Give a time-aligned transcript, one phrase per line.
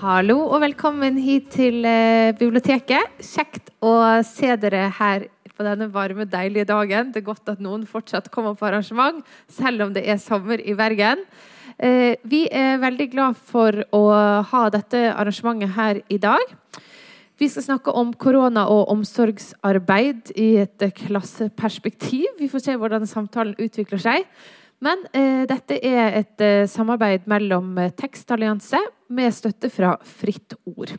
[0.00, 3.18] Hallo og velkommen hit til eh, biblioteket.
[3.20, 3.92] Kjekt å
[4.24, 7.10] se dere her på denne varme, deilige dagen.
[7.12, 10.72] Det er godt at noen fortsatt kommer på arrangement, selv om det er sommer i
[10.78, 11.24] Bergen.
[11.76, 14.04] Eh, vi er veldig glad for å
[14.52, 16.56] ha dette arrangementet her i dag.
[17.40, 22.26] Vi skal snakke om korona og omsorgsarbeid i et klasseperspektiv.
[22.40, 24.26] Vi får se hvordan samtalen utvikler seg.
[24.80, 28.80] Men eh, dette er et eh, samarbeid mellom eh, Tekstallianse
[29.12, 30.94] med støtte fra Fritt Ord.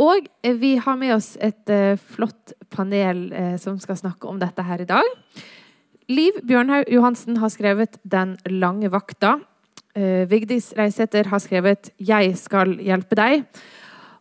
[0.00, 4.42] Og eh, vi har med oss et eh, flott panel eh, som skal snakke om
[4.42, 5.08] dette her i dag.
[6.12, 9.40] Liv Bjørnhaug Johansen har skrevet 'Den lange vakta'.
[10.28, 13.44] Vigdis Reisæter har skrevet 'Jeg skal hjelpe deg'.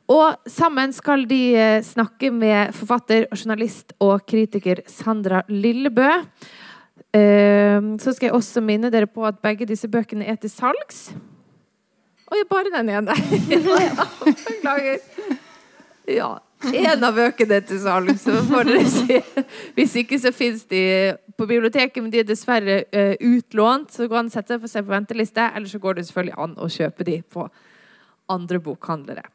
[0.07, 6.21] Og sammen skal de snakke med forfatter, journalist og kritiker Sandra Lillebø.
[7.13, 11.11] Ehm, så skal jeg også minne dere på at begge disse bøkene er til salgs.
[12.33, 13.13] Oi, bare den ene.
[14.47, 14.97] Beklager.
[16.09, 16.31] Ja.
[16.63, 19.19] En av bøkene er til salgs, så får dere si.
[19.75, 20.81] Hvis ikke så fins de
[21.37, 23.91] på biblioteket, men de er dessverre uh, utlånt.
[23.93, 26.71] Så går an å sette seg på venteliste, eller så går det selvfølgelig an å
[26.71, 27.45] kjøpe de på
[28.33, 29.27] andre bokhandlere.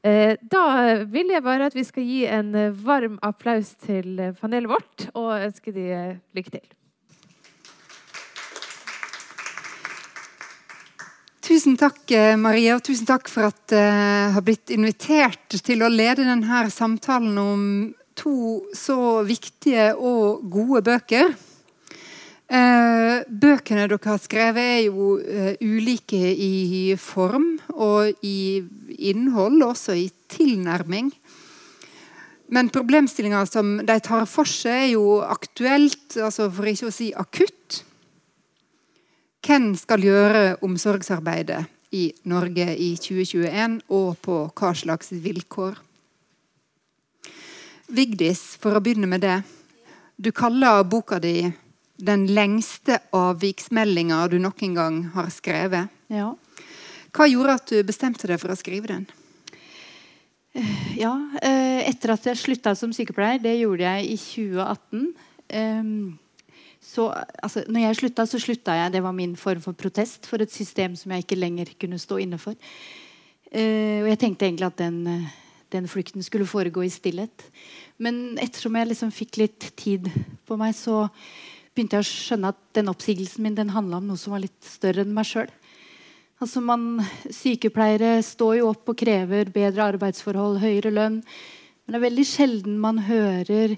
[0.00, 0.64] Uh, da
[1.04, 2.50] vil jeg bare at vi skal gi en
[2.80, 5.86] varm applaus til panelet vårt, og ønske de
[6.34, 6.68] lykke til.
[11.50, 15.80] Tusen takk, Marie, Maria, og tusen takk for at jeg uh, har blitt invitert til
[15.82, 17.64] å lede denne samtalen om
[18.14, 21.34] to så viktige og gode bøker.
[22.46, 25.18] Uh, bøkene dere har skrevet, er jo
[25.58, 28.62] ulike i form og i
[29.10, 31.10] innhold, og også i tilnærming.
[32.54, 37.10] Men problemstillinga som de tar for seg, er jo aktuelt, altså for ikke å si
[37.10, 37.82] akutt.
[39.40, 41.62] Hvem skal gjøre omsorgsarbeidet
[41.96, 45.78] i Norge i 2021, og på hva slags vilkår?
[47.90, 49.38] Vigdis, for å begynne med det.
[50.20, 51.52] Du kaller boka di
[52.00, 55.88] 'Den lengste avviksmeldinga du noen gang har skrevet'.
[56.08, 56.34] Ja.
[57.12, 59.06] Hva gjorde at du bestemte deg for å skrive den?
[60.96, 65.14] Ja, eh, etter at jeg slutta som sykepleier, det gjorde jeg i 2018
[66.90, 67.06] så
[67.42, 68.92] altså, når jeg slutta, så slutta jeg.
[68.96, 72.18] Det var min form for protest for et system som jeg ikke lenger kunne stå
[72.24, 72.56] inne for.
[73.50, 75.28] Uh, og jeg tenkte egentlig at den,
[75.70, 77.46] den, flukten skulle foregå i stillhet.
[77.98, 80.10] Men ettersom jeg liksom fikk litt tid
[80.46, 81.06] på meg, så
[81.74, 84.58] begynte jeg å skjønne at den oppsigelsen min den handla om noe som var litt
[84.66, 85.50] større enn meg sjøl.
[86.40, 86.62] Altså
[87.36, 91.18] sykepleiere står jo opp og krever bedre arbeidsforhold, høyere lønn.
[91.84, 93.76] Men det er veldig sjelden man hører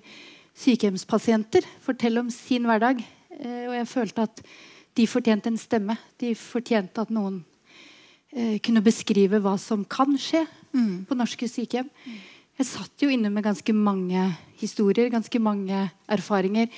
[0.59, 3.01] sykehjemspasienter fortelle om sin hverdag.
[3.39, 4.43] Eh, og jeg følte at
[4.99, 5.97] de fortjente en stemme.
[6.21, 7.41] De fortjente at noen
[8.33, 11.09] eh, kunne beskrive hva som kan skje mm.
[11.09, 11.89] på norske sykehjem.
[12.61, 14.27] Jeg satt jo inne med ganske mange
[14.61, 16.69] historier, ganske mange erfaringer.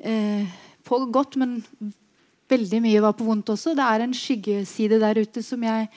[0.00, 0.48] Eh,
[0.84, 1.60] på godt, men
[2.50, 3.76] veldig mye var på vondt også.
[3.76, 5.88] Det er en skyggeside der ute som jeg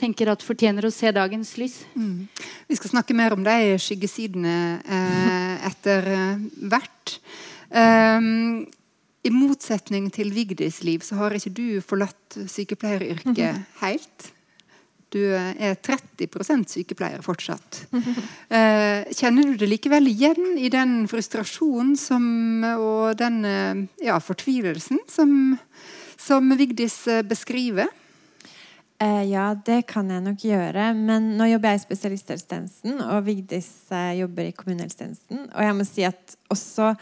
[0.00, 1.80] tenker at fortjener å se dagens lys.
[1.94, 2.26] Mm.
[2.70, 7.16] Vi skal snakke mer om de skyggesidene eh, etter eh, hvert.
[7.70, 8.66] Um,
[9.22, 14.30] I motsetning til Vigdis liv så har ikke du forlatt sykepleieryrket helt.
[15.10, 17.84] Du eh, er 30 sykepleier fortsatt.
[18.50, 22.24] Eh, kjenner du det likevel igjen i den frustrasjonen som,
[22.82, 23.44] og den
[24.02, 25.30] ja, fortvilelsen som,
[26.18, 26.96] som Vigdis
[27.30, 27.86] beskriver?
[29.00, 30.90] Eh, ja, det kan jeg nok gjøre.
[30.96, 35.46] Men nå jobber jeg i spesialisthelsetjenesten, og Vigdis eh, jobber i kommunehelsetjenesten.
[35.48, 36.92] Og jeg må si at også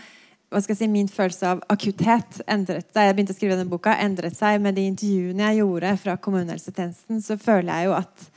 [0.49, 3.05] hva skal jeg si, min følelse av akutthet endret seg.
[3.05, 7.21] Jeg begynte å skrive denne boka, endret seg med de intervjuene jeg gjorde fra kommunehelsetjenesten.
[7.21, 8.29] Så føler jeg jo at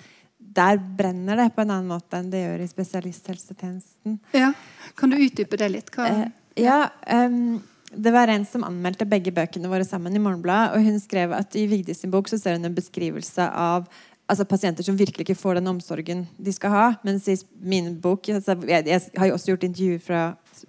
[0.52, 4.18] der brenner det på en annen måte enn det gjør i spesialisthelsetjenesten.
[4.36, 4.52] Ja,
[5.00, 5.94] Kan du utdype det litt?
[5.96, 6.10] Hva...
[6.10, 7.62] Eh, ja, um,
[7.96, 10.78] det var en som anmeldte begge bøkene våre sammen i Morgenbladet.
[10.78, 13.90] Og hun skrev at i Vigdis sin bok så ser hun en beskrivelse av
[14.32, 16.86] altså pasienter som virkelig ikke får den omsorgen de skal ha.
[17.04, 20.22] Mens i min bok altså, jeg, jeg, har jo også gjort intervjuer fra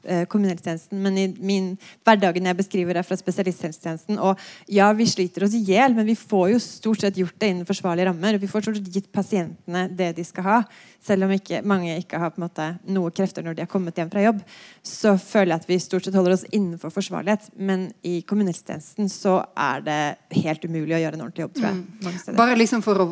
[0.03, 1.73] kommunehelsetjenesten, men i min
[2.07, 4.21] hverdagen jeg beskriver det fra spesialisthelsetjenesten.
[4.23, 4.41] Og
[4.73, 7.69] ja, vi sliter oss i hjel, men vi får jo stort sett gjort det innen
[7.69, 8.37] forsvarlige rammer.
[8.37, 10.59] Og vi får stort sett gitt pasientene det de skal ha.
[11.03, 14.23] Selv om ikke, mange ikke har måte, noe krefter når de har kommet hjem fra
[14.23, 14.43] jobb,
[14.87, 17.49] så føler jeg at vi stort sett holder oss innenfor forsvarlighet.
[17.59, 19.99] Men i kommunehelsetjenesten så er det
[20.45, 21.81] helt umulig å gjøre en ordentlig jobb, tror jeg.
[21.83, 22.37] Mm.
[22.39, 23.09] Bare liksom for å,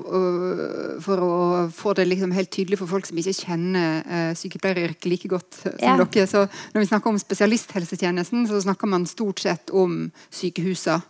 [1.03, 1.33] for å,
[1.75, 5.75] få det liksom helt tydelig for folk som ikke kjenner uh, sykepleieryrket like godt som
[5.83, 5.97] ja.
[5.99, 6.29] dere.
[6.31, 11.01] så Når vi snakker om spesialisthelsetjenesten, så snakker man stort sett om sykehusene.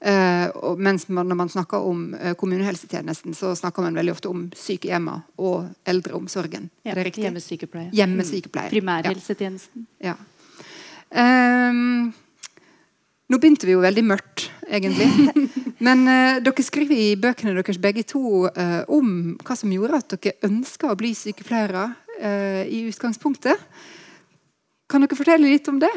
[0.00, 0.48] Eh,
[0.80, 5.20] mens man, når man snakker om eh, kommunehelsetjenesten, så snakker man veldig ofte om sykehjemmer
[5.44, 6.70] og eldreomsorgen.
[6.82, 7.26] Ja, er det riktig?
[7.26, 7.90] Hjemmesykepleie.
[7.92, 8.70] Hjemmesykepleie.
[8.70, 8.72] Mm.
[8.78, 9.86] Primærhelsetjenesten.
[10.00, 10.16] Ja.
[11.10, 12.12] Ehm,
[13.28, 15.10] nå begynte vi jo veldig mørkt, egentlig.
[15.86, 20.16] Men uh, dere skriver i bøkene deres begge to uh, om hva som gjorde at
[20.16, 23.68] dere ønska å bli sykepleiere uh, i utgangspunktet.
[24.90, 25.90] Kan dere fortelle litt om det?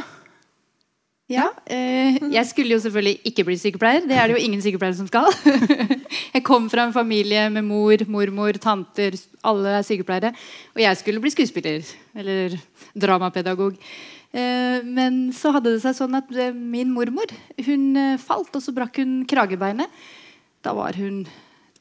[1.31, 4.03] Ja, eh, jeg skulle jo selvfølgelig ikke bli sykepleier.
[4.05, 5.31] Det er det jo ingen sykepleiere som skal.
[6.35, 9.15] jeg kom fra en familie med mor, mormor, tanter.
[9.41, 10.33] Alle er sykepleiere.
[10.75, 11.87] Og jeg skulle bli skuespiller.
[12.13, 12.57] Eller
[12.93, 13.79] dramapedagog.
[14.33, 17.29] Eh, men så hadde det seg sånn at eh, min mormor
[17.67, 19.89] hun eh, falt, og så brakk hun kragebeinet.
[20.65, 21.23] Da var hun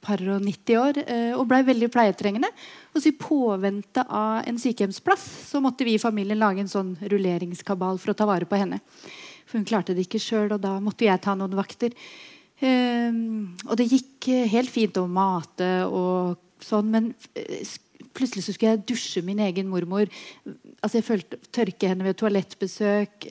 [0.03, 2.51] par og 90 år eh, og blei veldig pleietrengende.
[2.93, 6.97] Og så I påvente av en sykehjemsplass så måtte vi i familien lage en sånn
[7.01, 8.83] rulleringskabal for å ta vare på henne.
[9.47, 11.95] For hun klarte det ikke sjøl, og da måtte jeg ta noen vakter.
[12.63, 17.09] Ehm, og det gikk eh, helt fint å mate og sånn, men
[17.39, 17.63] eh,
[18.13, 20.11] plutselig så skulle jeg dusje min egen mormor.
[20.81, 23.31] Altså jeg følte Tørke henne ved toalettbesøk.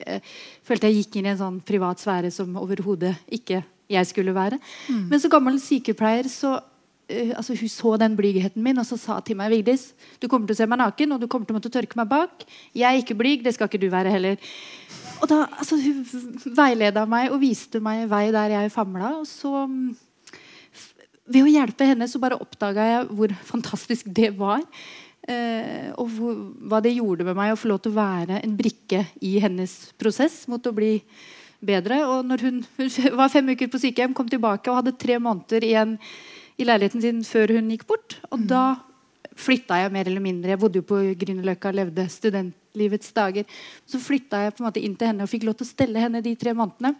[0.66, 4.58] følte jeg gikk inn i en sånn privat sfære som overhodet ikke jeg skulle være.
[5.10, 9.18] Men som gammel sykepleier så uh, altså Hun så den blygheten min og så sa
[9.20, 9.92] til meg Vigdis,
[10.22, 12.08] du kommer til å se meg naken og du kommer til å måtte tørke meg
[12.10, 12.46] bak.
[12.74, 14.40] Jeg er ikke blyg, det skal ikke du være heller.
[15.22, 19.16] Og da, altså, Hun veileda meg og viste meg vei der jeg famla.
[19.20, 19.92] Og så mm,
[21.32, 24.64] Ved å hjelpe henne så bare oppdaga jeg hvor fantastisk det var.
[25.22, 28.56] Eh, og hvor, hva det gjorde med meg å få lov til å være en
[28.58, 30.96] brikke i hennes prosess mot å bli
[31.64, 32.02] bedre.
[32.08, 32.62] Og når hun,
[33.20, 35.98] var fem uker på sykehjem, kom tilbake og hadde tre måneder igjen
[36.60, 38.18] i leiligheten sin før hun gikk bort.
[38.30, 38.64] Og da
[39.38, 40.52] flytta jeg mer eller mindre.
[40.52, 43.48] Jeg bodde jo på Grünerløkka, levde studentlivets dager.
[43.88, 46.02] Så flytta jeg på en måte inn til henne og fikk lov til å stelle
[46.02, 46.94] henne de tre månedene.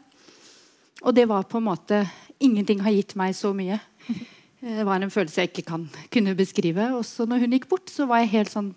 [1.02, 2.04] Og det var på en måte
[2.42, 3.76] Ingenting har gitt meg så mye.
[4.62, 6.84] Det var en følelse jeg ikke kan kunne beskrive.
[6.94, 8.72] Og så når hun gikk bort, så var jeg helt sånn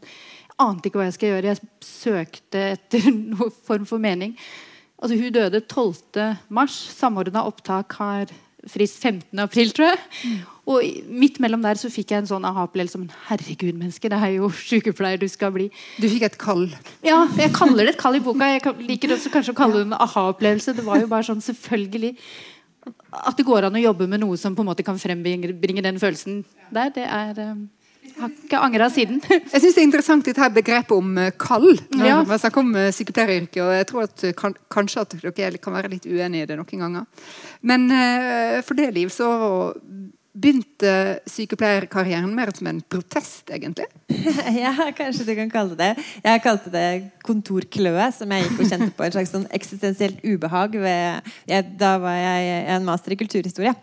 [0.61, 1.51] Ante ikke hva jeg skal gjøre.
[1.51, 4.35] Jeg søkte etter noen form for mening.
[5.01, 5.95] Altså, hun døde 12.
[6.50, 6.75] mars.
[6.95, 8.31] Samordna opptak har
[8.69, 9.39] frist 15.
[9.39, 10.39] april, tror jeg.
[10.65, 14.33] Og midt mellom der så fikk jeg en sånn aha-opplevelse som Herregud, menneske, det er
[14.39, 15.68] jo sykepleier du skal bli.
[16.01, 16.65] Du fikk et kall.
[17.06, 18.50] Ja, jeg kaller det et kall i boka.
[18.56, 20.74] Jeg liker også kanskje å kalle det en aha-opplevelse.
[20.77, 22.15] Det var jo bare sånn selvfølgelig
[22.86, 25.98] At det går an å jobbe med noe som på en måte kan frembringe den
[25.98, 26.44] følelsen
[26.74, 27.56] der, det er eh,
[28.15, 29.21] Har ikke angra siden.
[29.53, 31.71] Jeg synes det er interessant dette her begrepet om eh, kall.
[31.95, 32.17] Når Ja.
[32.23, 33.62] man snakker om eh, sykepleieryrket.
[33.65, 36.59] Og jeg tror at eh, kan, kanskje at dere kan være litt uenige i det
[36.59, 37.06] noen ganger.
[37.65, 37.89] Men
[38.63, 39.27] for det, Liv, så
[40.35, 40.91] begynte
[41.31, 43.85] sykepleierkarrieren mer som en protest, egentlig.
[44.63, 45.91] ja, kanskje du kan kalle det
[46.25, 46.88] Jeg kalte det
[47.25, 49.06] kontorkløe, som jeg gikk og kjente på.
[49.07, 50.75] En slags sånn eksistensielt ubehag.
[50.83, 53.73] Ved, jeg, da var jeg, en master i kulturhistorie.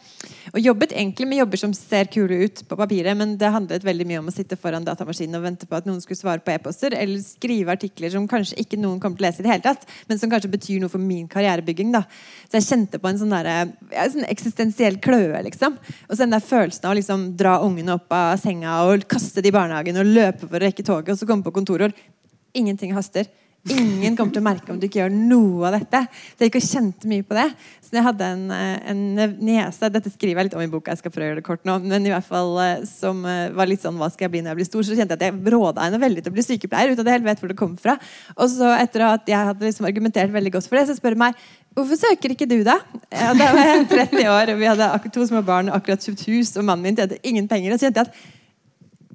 [0.52, 4.04] Og jobbet egentlig med jobber som ser kule ut på papiret, men det handlet veldig
[4.08, 6.92] mye om å sitte foran datamaskinen og vente på at noen skulle svare på e-poster,
[6.92, 9.86] eller skrive artikler som kanskje ikke noen kommer til å lese i det hele tatt,
[10.10, 11.94] men som kanskje betyr noe for min karrierebygging.
[11.96, 12.04] da.
[12.50, 15.80] Så jeg kjente på en sånn, der, ja, sånn eksistensiell kløe, liksom.
[16.08, 19.40] Og så den der følelsen av å liksom dra ungene opp av senga og kaste
[19.40, 22.60] de i barnehagen og løpe for å rekke toget, og så komme på kontoret og
[22.60, 23.24] ingenting haster.
[23.70, 26.00] Ingen kommer til å merke om du ikke gjør noe av dette.
[26.34, 27.44] Så jeg gikk og kjente mye på det.
[27.86, 29.02] Så jeg hadde en, eh, en
[29.38, 31.62] niese Dette skriver jeg litt om i boka, jeg skal prøve å gjøre det kort
[31.68, 31.76] nå.
[31.84, 34.56] Men i hvert fall eh, som eh, var litt sånn Hva skal jeg bli når
[34.56, 34.82] jeg blir stor?
[34.88, 36.90] Så kjente jeg at jeg råda henne veldig til å bli sykepleier.
[36.90, 37.96] ut av det helt vet hvor det kom fra.
[38.34, 41.26] Og så etter at jeg hadde liksom argumentert veldig godt for det, så spør hun
[41.28, 42.74] meg Hvorfor søker ikke du, da?
[43.08, 46.56] Ja, da var jeg 30 år, og vi hadde to små barn akkurat kjøpt hus,
[46.58, 47.72] og mannen min tjente ingen penger.
[47.72, 48.41] Og så kjente jeg at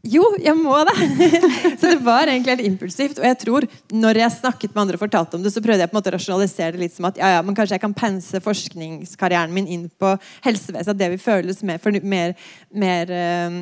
[0.08, 0.96] jo, jeg må det!
[1.80, 3.20] så det var egentlig helt impulsivt.
[3.20, 5.92] Og jeg tror, når jeg snakket med andre og fortalte om det, så prøvde jeg
[5.92, 7.96] på en måte å rasjonalisere det litt som at ja, ja, men kanskje jeg kan
[7.98, 10.14] pense forskningskarrieren min inn på
[10.46, 10.94] helsevesenet.
[10.94, 12.36] At det vil føles mer, mer,
[12.86, 13.58] mer øh,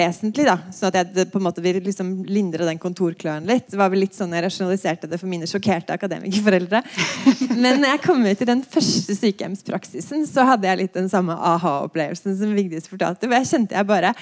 [0.00, 0.48] vesentlig.
[0.48, 3.68] da, Sånn at jeg på en måte vil liksom lindre den kontorkløen litt.
[3.70, 6.82] Det var vel litt sånn jeg rasjonaliserte det for mine sjokkerte akademikerforeldre.
[7.62, 11.36] Men når jeg kom ut i den første sykehjemspraksisen, så hadde jeg litt den samme
[11.54, 13.28] aha-opplevelsen som Vigdis fortalte.
[13.28, 14.14] hvor jeg kjente jeg bare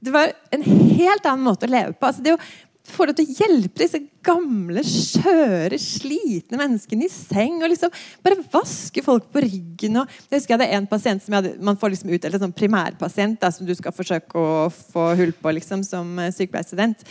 [0.00, 2.08] det var en helt annen måte å leve på.
[2.08, 2.40] Altså det å
[2.86, 7.58] få lov til å hjelpe disse gamle, skjøre, slitne menneskene i seng.
[7.62, 9.98] og liksom Bare vaske folk på ryggen.
[10.02, 12.56] Og jeg husker jeg hadde en pasient som hadde, Man får liksom utdelt en sånn
[12.56, 17.06] primærpasient da, som du skal forsøke å få hull på liksom, som eh, sykepleierstudent.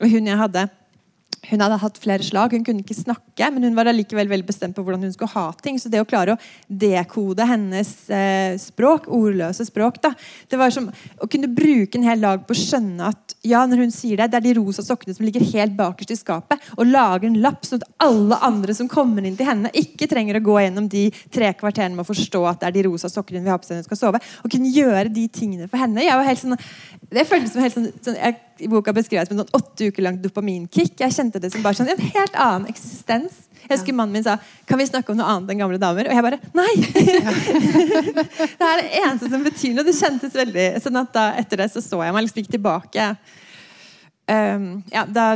[0.00, 0.66] Og hun jeg hadde
[1.48, 4.76] hun hadde hatt flere slag, hun kunne ikke snakke, men hun var allikevel veldig bestemt
[4.76, 5.78] på hvordan hun skulle ha ting.
[5.80, 10.12] Så det å klare å dekode hennes eh, språk, ordløse språk, da,
[10.50, 13.86] det var som å kunne bruke en hel lag på å skjønne at ja, når
[13.86, 16.90] hun sier det, det er de rosa sokkene som ligger helt bakerst i skapet, og
[16.90, 20.44] lage en lapp sånn at alle andre som kommer inn til henne, ikke trenger å
[20.44, 23.48] gå gjennom de tre kvarterene med å forstå at det er de rosa sokkene hun
[23.48, 24.20] vil ha på seg når hun skal sove.
[24.44, 26.04] Og kunne gjøre de tingene for henne.
[26.04, 26.60] Jeg var helt sånn,
[27.08, 30.04] det føltes som helt sånn, sånn jeg, I boka beskrevet som en sånn åtte uker
[30.04, 30.98] langt dopaminkick.
[31.00, 33.46] Jeg kjente det som bare sånn, en helt annen eksistens.
[33.60, 36.08] Jeg husker Mannen min sa kan vi snakke om noe annet enn gamle damer.
[36.10, 36.72] Og jeg bare nei!
[38.58, 39.86] det er det eneste som betyr noe.
[39.86, 43.06] Det kjentes veldig sånn at da, Etter det så så jeg meg liksom ikke tilbake.
[44.30, 45.30] Um, ja, Da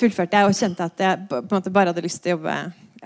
[0.00, 2.56] fullførte jeg og kjente at jeg på en måte bare hadde lyst til å jobbe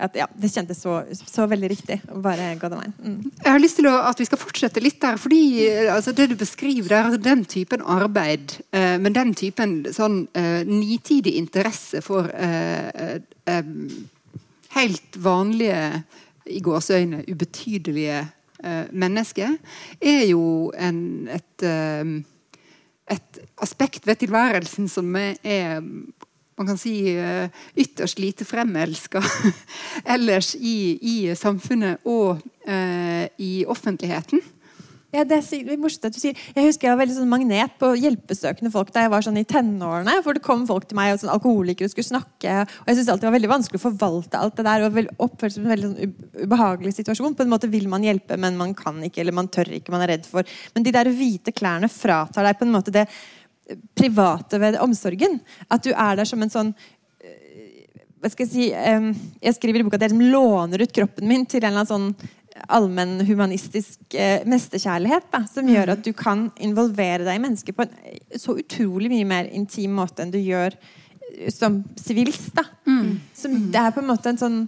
[0.01, 2.95] at, ja, Det kjentes så, så, veldig riktig å bare gå den veien.
[3.01, 3.19] Mm.
[3.43, 5.19] Jeg har lyst til å, at vi skal fortsette litt der.
[5.21, 5.43] fordi
[5.91, 10.63] altså, Det du beskriver, det er den typen arbeid, eh, men den typen sånn eh,
[10.67, 13.21] nitidig interesse for eh,
[14.75, 16.03] helt vanlige,
[16.51, 18.23] i gåseøyne ubetydelige
[18.91, 19.53] mennesker,
[20.01, 21.63] er jo en, et,
[23.13, 25.83] et aspekt ved tilværelsen som er
[26.61, 29.21] man kan si eh, ytterst lite fremelska
[30.15, 34.43] ellers i, i, samfunnet og eh, i offentligheten.
[35.11, 36.37] Ja, det er morsomt at du sier.
[36.55, 39.43] Jeg husker jeg var veldig sånn magnet på hjelpesøkende folk da jeg var sånn i
[39.43, 40.13] tenårene.
[40.23, 42.53] For det kom folk til meg, og sånn alkoholikere skulle snakke.
[42.63, 44.85] Og jeg syntes alltid det var veldig vanskelig å forvalte alt det der.
[44.87, 47.35] og oppført som en veldig sånn ubehagelig situasjon.
[47.35, 50.05] På en måte vil man hjelpe, men man kan ikke, eller man tør ikke, man
[50.07, 50.47] er redd for.
[50.77, 53.09] Men de der hvite klærne fratar deg på en måte det
[53.97, 55.39] private ved omsorgen.
[55.69, 56.73] At du er der som en sånn
[57.23, 57.87] eh,
[58.21, 61.47] hva skal Jeg si, jeg skriver i boka at jeg liksom låner ut kroppen min
[61.49, 62.37] til en eller annen sånn
[62.71, 65.29] allmenn humanistisk eh, mesterkjærlighet.
[65.33, 65.93] Da, som gjør mm.
[65.95, 70.23] at du kan involvere deg i mennesker på en så utrolig mye mer intim måte
[70.23, 72.59] enn du gjør eh, som sivilist.
[72.85, 73.19] Mm.
[73.71, 74.63] det er på en måte en sånn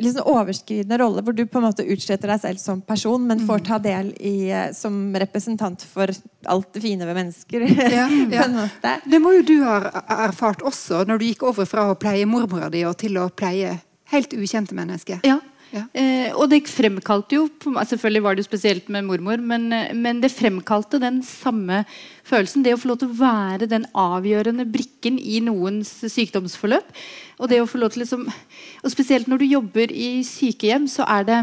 [0.00, 3.42] litt sånn overskridende rolle, hvor du på en måte utsletter deg selv som person, men
[3.46, 3.66] får mm.
[3.66, 6.12] ta del i eh, som representant for
[6.52, 7.66] alt det fine ved mennesker.
[7.90, 8.48] Ja, ja.
[9.10, 12.70] Det må jo du ha erfart også, når du gikk over fra å pleie mormora
[12.72, 13.78] di og til å pleie
[14.12, 15.22] helt ukjente mennesker.
[15.26, 15.38] Ja,
[15.70, 17.44] Eh, og det fremkalte jo
[17.86, 21.84] Selvfølgelig var det jo spesielt med mormor, men, eh, men, det fremkalte den samme
[22.26, 22.64] følelsen.
[22.64, 26.90] Det å få lov til å være den avgjørende brikken i noens sykdomsforløp.
[27.38, 28.26] Og det å få lov til liksom
[28.82, 31.40] Og spesielt når du jobber i sykehjem, så er det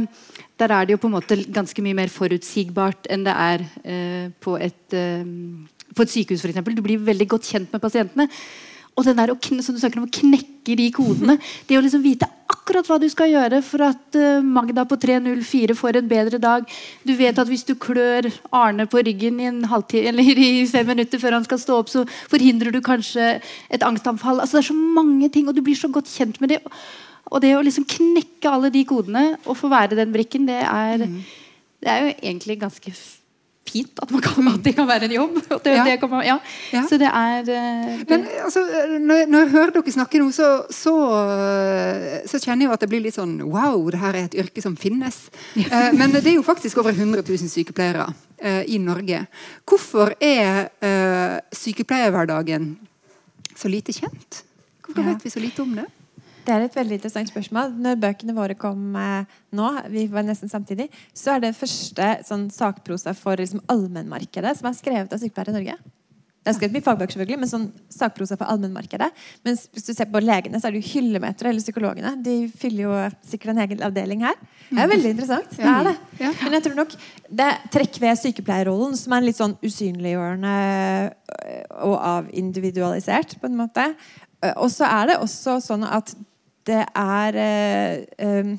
[0.57, 4.29] der er det jo på en måte ganske mye mer forutsigbart enn det er eh,
[4.41, 5.21] på, et, eh,
[5.93, 6.63] på et sykehus f.eks.
[6.73, 8.25] Du blir veldig godt kjent med pasientene.
[8.97, 9.29] Og den der,
[9.61, 11.37] som du snakker om, å knekke de kodene.
[11.69, 15.75] Det å liksom vite akkurat hva du skal gjøre for at uh, Magda på 304
[15.77, 16.65] får en bedre dag.
[17.05, 21.21] Du vet at hvis du klør Arne på ryggen i en eller i fem minutter
[21.21, 23.37] før han skal stå opp, så forhindrer du kanskje
[23.69, 24.41] et angstanfall.
[24.41, 26.61] Altså, det er så mange ting, og du blir så godt kjent med det.
[27.29, 31.05] Og det å liksom knekke alle de kodene og få være den brikken, det er,
[31.05, 31.21] mm.
[31.83, 32.95] det er jo egentlig ganske
[33.67, 35.39] fint at, kan, at, det kan være en jobb.
[35.67, 35.83] Det, ja.
[35.83, 36.37] Det man, ja.
[36.71, 36.83] Ja.
[36.87, 37.61] Så det er det,
[38.09, 38.63] Men altså,
[38.99, 40.93] når, når, jeg hører dere snakke nå, så, så,
[42.29, 44.63] så, kjenner jeg jo at det blir litt sånn Wow, det her er et yrke
[44.63, 45.27] som finnes.
[45.57, 49.25] Uh, men det er jo faktisk over 100 000 sykepleiere uh, i Norge.
[49.67, 50.69] Hvorfor er
[51.55, 52.75] sykepleierhverdagen
[53.57, 54.43] så lite kjent?
[54.85, 55.87] Hvorfor vet vi så lite om det?
[56.47, 57.73] Det er et veldig interessant spørsmål.
[57.83, 62.47] Når bøkene våre kom eh, nå, vi var nesten samtidig, så er det første sånn,
[62.53, 65.75] sakprosa for liksom, allmennmarkedet som er skrevet av sykepleiere i Norge.
[66.47, 69.09] Det er skrevet mye fagbøker, selvfølgelig, men sånn sakprosa for allmennmarkedet.
[69.43, 72.13] Mens hvis du ser på legene, så er det jo hyllemeter, eller psykologene.
[72.23, 72.93] De fyller jo
[73.27, 74.39] sikkert en egen avdeling her.
[74.69, 75.51] Det er veldig interessant.
[75.57, 75.95] Det er det.
[76.45, 76.95] Men jeg tror nok
[77.41, 80.55] det trekk ved sykepleierrollen som er litt sånn usynliggjørende
[81.83, 83.89] og avindividualisert, på en måte.
[84.55, 86.15] Og så er det også sånn at
[86.67, 88.57] det er eh,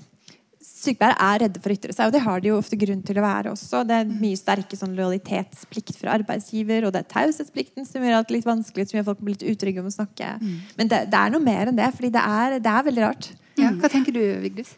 [0.78, 3.18] Sykepleiere er redde for å ytre seg, og det har de jo ofte grunn til
[3.18, 3.80] å være også.
[3.88, 8.36] Det er mye sterke sånn lojalitetsplikt fra arbeidsgiver, og det er taushetsplikten som gjør det
[8.36, 10.36] litt vanskelig, som gjør folk blir litt utrygge om å snakke.
[10.38, 10.54] Mm.
[10.78, 13.30] Men det, det, er noe mer enn det, fordi det er, det er veldig rart.
[13.58, 14.70] Ja, hva tenker du, Vigdis?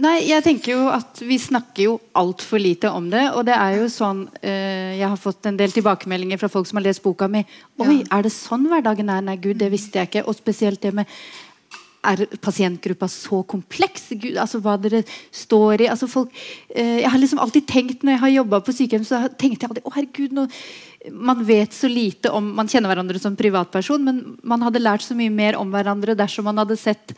[0.00, 3.26] Nei, jeg tenker jo at Vi snakker jo altfor lite om det.
[3.36, 6.80] Og det er jo sånn eh, Jeg har fått en del tilbakemeldinger fra folk som
[6.80, 7.42] har lest boka mi.
[7.76, 8.06] Oi, ja.
[8.16, 9.24] er det sånn hverdagen er?
[9.26, 10.24] Nei, gud, det visste jeg ikke.
[10.32, 11.12] Og spesielt det med
[12.02, 14.08] er pasientgruppa så kompleks?
[14.14, 15.02] Gud, altså Hva dere
[15.34, 16.32] står i altså folk,
[16.74, 19.70] eh, Jeg har liksom alltid tenkt Når jeg har jobba på sykehjem, så tenkte jeg
[19.70, 20.46] alltid å herregud, nå,
[21.12, 25.16] man vet så lite om Man kjenner hverandre som privatperson, men man hadde lært så
[25.18, 27.14] mye mer om hverandre dersom man hadde sett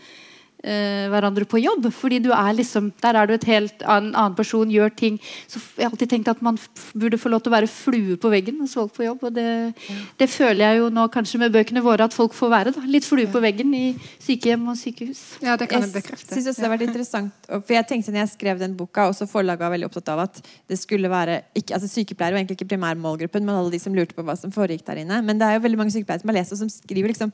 [0.64, 1.90] eh, hverandre på jobb.
[1.92, 5.61] fordi du er liksom, Der er du et helt annen, annen person, gjør ting så
[5.76, 6.59] Jeg har alltid tenkt at man
[6.94, 9.25] burde få lov til å være flue på veggen hos folk på jobb.
[9.25, 9.75] og det,
[10.18, 12.75] det, føler jeg jo nå kanskje med bøkene våre at folk får være.
[12.76, 13.85] da, Litt flue på veggen i
[14.23, 15.23] sykehjem og sykehus.
[15.42, 16.30] Ja, det kan jeg bekrefte.
[16.30, 19.09] Jeg synes også det har vært interessant For jeg tenkte når jeg skrev den boka,
[19.11, 20.40] også forlaget var veldig opptatt av at
[20.71, 24.16] det skulle være ikke, altså Sykepleiere var egentlig ikke primærmålgruppen, men alle de som lurte
[24.16, 25.21] på hva som foregikk der inne.
[25.23, 27.33] Men det er jo veldig mange sykepleiere som har lest og som skriver liksom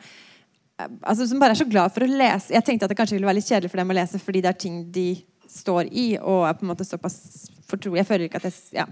[1.00, 2.54] altså, som bare er så glad for å lese.
[2.54, 4.52] Jeg tenkte at det kanskje ville være litt kjedelig for dem å lese fordi det
[4.52, 5.08] er ting de
[5.50, 8.00] står i, og er på en måte såpass fortrolig.
[8.00, 8.86] Jeg føler ikke at jeg ja.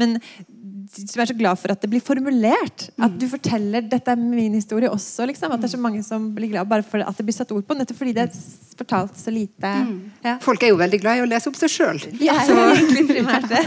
[0.00, 0.18] Men
[0.92, 2.88] som er så glad for at det blir formulert.
[3.00, 5.26] At du forteller 'dette er min historie' også.
[5.26, 5.52] Liksom.
[5.52, 7.64] At det er så mange som blir glad bare for at det blir satt ord
[7.64, 7.74] på.
[7.74, 8.32] Nettopp fordi det er
[8.76, 9.66] fortalt så lite.
[9.66, 10.12] Mm.
[10.24, 10.36] Ja.
[10.40, 12.00] Folk er jo veldig glad i å lese opp seg sjøl.
[12.20, 12.56] Ja, så...
[12.74, 13.62] egentlig primært det.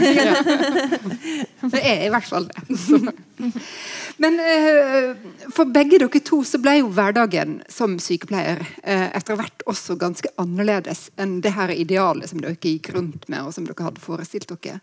[1.74, 3.14] det er i hvert fall det.
[4.22, 5.16] Men eh,
[5.52, 10.30] for begge dere to så ble jo hverdagen som sykepleier eh, etter hvert også ganske
[10.40, 14.54] annerledes enn det her idealet som dere gikk rundt med, og som dere hadde forestilt
[14.54, 14.80] dere.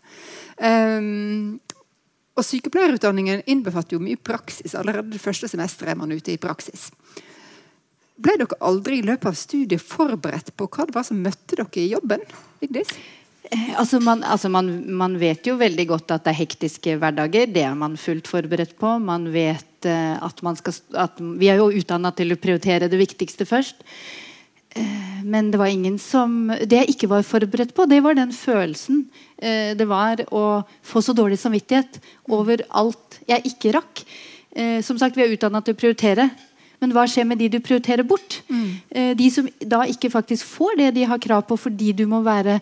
[2.34, 4.74] Og Sykepleierutdanningen innbefatter jo mye praksis.
[4.74, 6.88] Allerede det første semesteret er man ute i praksis.
[8.14, 11.82] Ble dere aldri i løpet av studiet forberedt på hva det var som møtte dere
[11.82, 12.22] i jobben?
[12.62, 12.90] Vigdis?
[13.50, 17.50] Eh, altså, man, altså man, man, vet jo veldig godt at det er hektiske hverdager.
[17.50, 18.96] Det er man fullt forberedt på.
[19.02, 23.00] Man vet uh, at man skal at Vi er jo utdanna til å prioritere det
[23.02, 23.84] viktigste først.
[24.74, 28.32] Uh, men det var ingen som Det jeg ikke var forberedt på, det var den
[28.34, 29.04] følelsen.
[29.38, 34.06] Uh, det var å få så dårlig samvittighet over alt jeg ikke rakk.
[34.86, 36.28] som sagt, vi er utdanna til å prioritere.
[36.84, 38.42] Men hva skjer med de du prioriterer bort?
[38.52, 38.66] Mm.
[38.92, 42.20] Eh, de som da ikke faktisk får det de har krav på fordi du må
[42.24, 42.58] være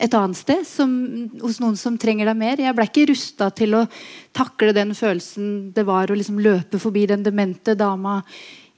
[0.00, 0.90] et annet sted som,
[1.42, 2.60] hos noen som trenger deg mer.
[2.60, 3.86] Jeg ble ikke rusta til å
[4.36, 8.20] takle den følelsen det var å liksom løpe forbi den demente dama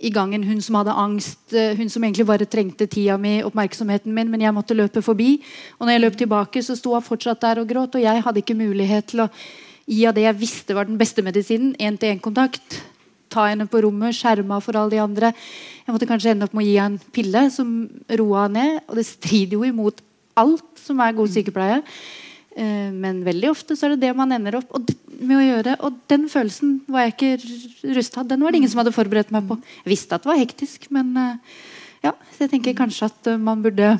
[0.02, 0.44] i gangen.
[0.44, 4.40] Hun som hadde angst, eh, hun som egentlig bare trengte tida mi, oppmerksomheten min, men
[4.42, 5.40] jeg måtte løpe forbi.
[5.78, 8.42] Og når jeg løp tilbake, så sto hun fortsatt der og gråt, og jeg hadde
[8.42, 9.30] ikke mulighet til å
[9.87, 12.82] gi av det jeg visste var den beste medisinen, én-til-én-kontakt
[13.32, 15.32] ta henne på rommet, skjerma for alle de andre.
[15.87, 17.71] Jeg måtte kanskje ende opp med å gi henne en pille som
[18.21, 18.82] roa ned.
[18.88, 20.02] Og det strider jo imot
[20.38, 21.80] alt som er god sykepleie.
[22.52, 24.76] Eh, men veldig ofte så er det det man ender opp
[25.26, 25.76] med å gjøre.
[25.87, 29.47] Og den følelsen var jeg ikke rusta Den var det ingen som hadde forberedt meg
[29.49, 29.59] på.
[29.83, 31.61] Jeg visste at det var hektisk, men eh,
[32.07, 33.95] ja, så jeg tenker kanskje at eh, man burde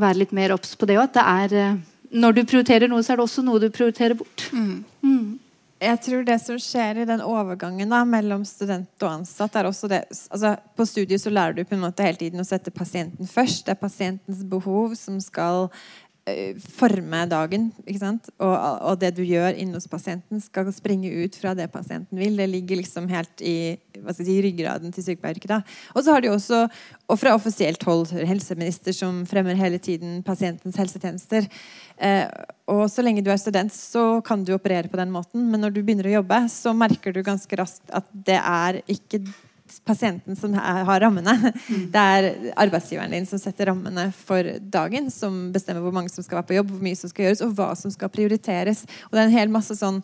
[0.00, 1.10] være litt mer obs på det òg.
[1.10, 1.78] At det er
[2.10, 4.48] Når du prioriterer noe, så er det også noe du prioriterer bort.
[4.50, 4.82] Mm.
[5.06, 5.38] Mm.
[5.80, 9.88] Jeg tror det som skjer i den overgangen da, mellom student og ansatt, er også
[9.88, 13.30] det altså, På studiet så lærer du på en måte hele tiden å sette pasienten
[13.30, 13.64] først.
[13.64, 15.70] Det er pasientens behov som skal
[16.76, 17.68] forme dagen.
[17.86, 18.30] ikke sant?
[18.38, 22.38] Og, og, det du gjør inne hos pasienten, skal springe ut fra det pasienten vil.
[22.38, 23.76] Det ligger liksom helt i
[24.16, 25.74] si, ryggraden til sykepleieryrket.
[25.94, 26.62] Og så har de også,
[27.10, 31.48] og fra offisielt hold, helseminister som fremmer hele tiden pasientens helsetjenester.
[32.00, 32.26] Eh,
[32.70, 35.48] og så lenge du er student, så kan du operere på den måten.
[35.50, 39.24] Men når du begynner å jobbe, så merker du ganske raskt at det er ikke
[39.86, 41.36] pasienten som har rammene.
[41.70, 41.84] Mm.
[41.92, 42.28] Det er
[42.64, 45.10] arbeidsgiveren din som setter rammene for dagen.
[45.14, 47.54] Som bestemmer hvor mange som skal være på jobb, hvor mye som skal gjøres, og
[47.58, 48.84] hva som skal prioriteres.
[49.08, 50.02] Og det er en hel masse sånn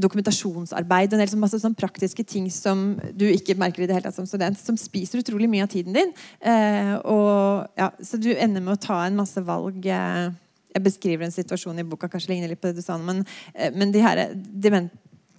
[0.00, 3.96] dokumentasjonsarbeid og en del sånn masse sånn praktiske ting som du ikke merker i det
[3.96, 6.12] hele tatt som student, som spiser utrolig mye av tiden din.
[6.40, 9.84] Eh, og, ja, så du ender med å ta en masse valg.
[9.84, 10.32] Eh,
[10.72, 13.72] jeg beskriver en situasjon i boka kanskje ligner litt på det du sa men, eh,
[13.74, 14.92] men de her dement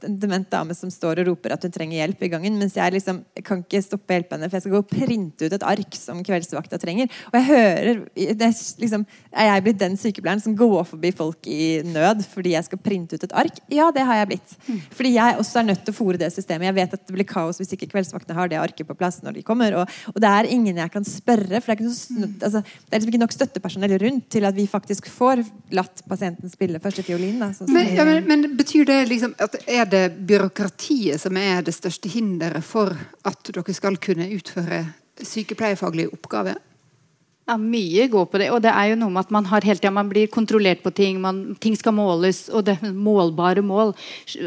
[0.07, 2.57] en dement dame som står og roper at hun trenger hjelp i gangen.
[2.59, 4.91] Mens jeg liksom jeg kan ikke stoppe å hjelpe henne, for jeg skal gå og
[4.91, 7.11] printe ut et ark som kveldsvakta trenger.
[7.31, 11.49] Og jeg hører det er, liksom, er jeg blitt den sykepleieren som går forbi folk
[11.49, 13.59] i nød fordi jeg skal printe ut et ark?
[13.73, 14.55] Ja, det har jeg blitt.
[14.93, 16.69] Fordi jeg også er nødt til å fòre det systemet.
[16.69, 19.39] Jeg vet at det blir kaos hvis ikke kveldsvaktene har det arket på plass når
[19.39, 19.79] de kommer.
[19.81, 23.01] Og, og det er ingen jeg kan spørre, for det er, noe, altså, det er
[23.01, 27.39] liksom ikke nok støttepersonell rundt til at vi faktisk får latt pasienten spille første fiolin.
[27.41, 31.63] Da, sånn men, ja, men, men, betyr det liksom at er det byråkratiet som er
[31.65, 32.93] det største hinderet for
[33.25, 34.86] at dere skal kunne utføre
[35.23, 36.60] sykepleiefaglige oppgaver?
[37.43, 38.45] Ja, Mye går på det.
[38.56, 40.93] Og det er jo noe med at man har hele tiden, man blir kontrollert på
[40.95, 41.17] ting.
[41.19, 43.91] Man, ting skal måles, og det er målbare mål.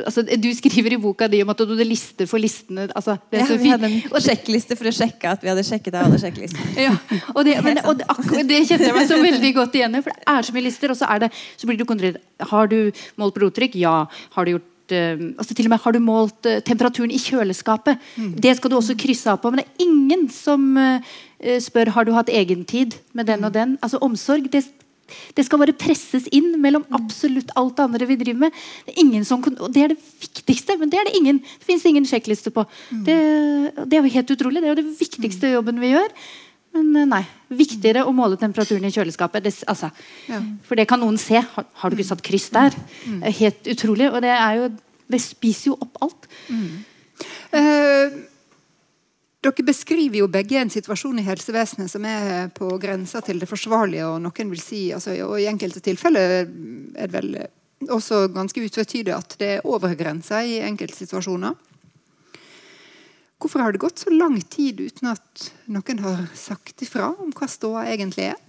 [0.01, 2.87] Altså, du skriver i boka di om at du hadde lister for listene.
[2.97, 6.21] Altså, ja, vi hadde en sjekkliste for å sjekke at vi hadde sjekket av alle
[6.23, 6.73] sjekklistene.
[6.87, 6.95] Ja,
[7.35, 10.03] og det, men, og det, det kjenner jeg meg så veldig godt igjen i.
[10.07, 11.31] For det er så mye lister, og så, det,
[11.61, 12.25] så blir du kontrollert.
[12.49, 12.79] Har du
[13.21, 13.77] målt blodtrykk?
[13.77, 13.99] Ja.
[14.39, 17.99] Har du gjort altså til og med Har du målt uh, temperaturen i kjøleskapet?
[18.16, 18.35] Mm.
[18.40, 19.51] Det skal du også krysse av på.
[19.51, 21.01] Men det er ingen som uh,
[21.61, 23.57] spør har du hatt egentid med den og mm.
[23.59, 23.79] den.
[23.83, 24.64] Altså Omsorg det,
[25.37, 26.96] det skal bare presses inn mellom mm.
[26.99, 28.64] absolutt alt det andre vi driver med.
[28.87, 31.42] Det er ingen som, og det er det viktigste, men det er det ingen.
[31.42, 32.66] Det fins ingen sjekkliste på.
[32.90, 33.05] Mm.
[33.07, 33.20] Det,
[33.85, 34.62] det, er jo helt utrolig.
[34.62, 36.11] Det er jo det viktigste jobben vi gjør.
[36.77, 37.23] Men eh, nei.
[37.57, 39.47] Viktigere å måle temperaturen i kjøleskapet.
[39.47, 39.91] Det, altså,
[40.31, 40.43] Ja.
[40.67, 41.41] For det kan noen se.
[41.41, 42.77] Har, har du ikke satt kryss der?
[43.21, 44.11] Er Helt utrolig.
[44.12, 44.71] Og det er jo
[45.07, 46.25] Det spiser jo opp alt.
[47.55, 48.17] Eh,
[49.47, 54.09] dere beskriver jo begge en situasjon i helsevesenet som er på grensa til det forsvarlige,
[54.09, 57.31] og noen vil si, altså, og i enkelte tilfeller er det vel
[57.93, 61.55] også ganske utvetydig at det er over grensa i enkelte situasjoner.
[63.47, 67.47] Hvorfor har det gått så lang tid uten at noen har sagt ifra om hva
[67.47, 68.41] ståa egentlig er?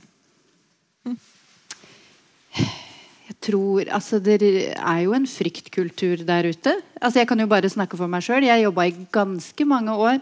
[3.28, 6.74] Jeg tror, altså Det er jo en fryktkultur der ute.
[6.98, 8.50] Altså Jeg kan jo bare snakke for meg sjøl.
[8.50, 10.18] Jeg jobba i ganske mange år.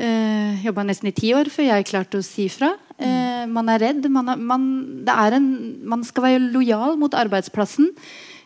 [0.00, 2.72] Uh, jobba nesten i ti år før jeg klarte å si fra.
[2.96, 4.08] Eh, man er redd.
[4.08, 4.68] Man, er, man,
[5.04, 5.48] det er en,
[5.84, 7.92] man skal være lojal mot arbeidsplassen.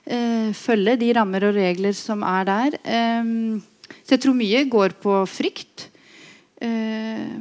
[0.03, 2.83] Uh, følge de rammer og regler som er der.
[2.83, 3.37] Eh,
[4.09, 5.89] så jeg tror mye går på frykt.
[6.65, 7.35] Eh,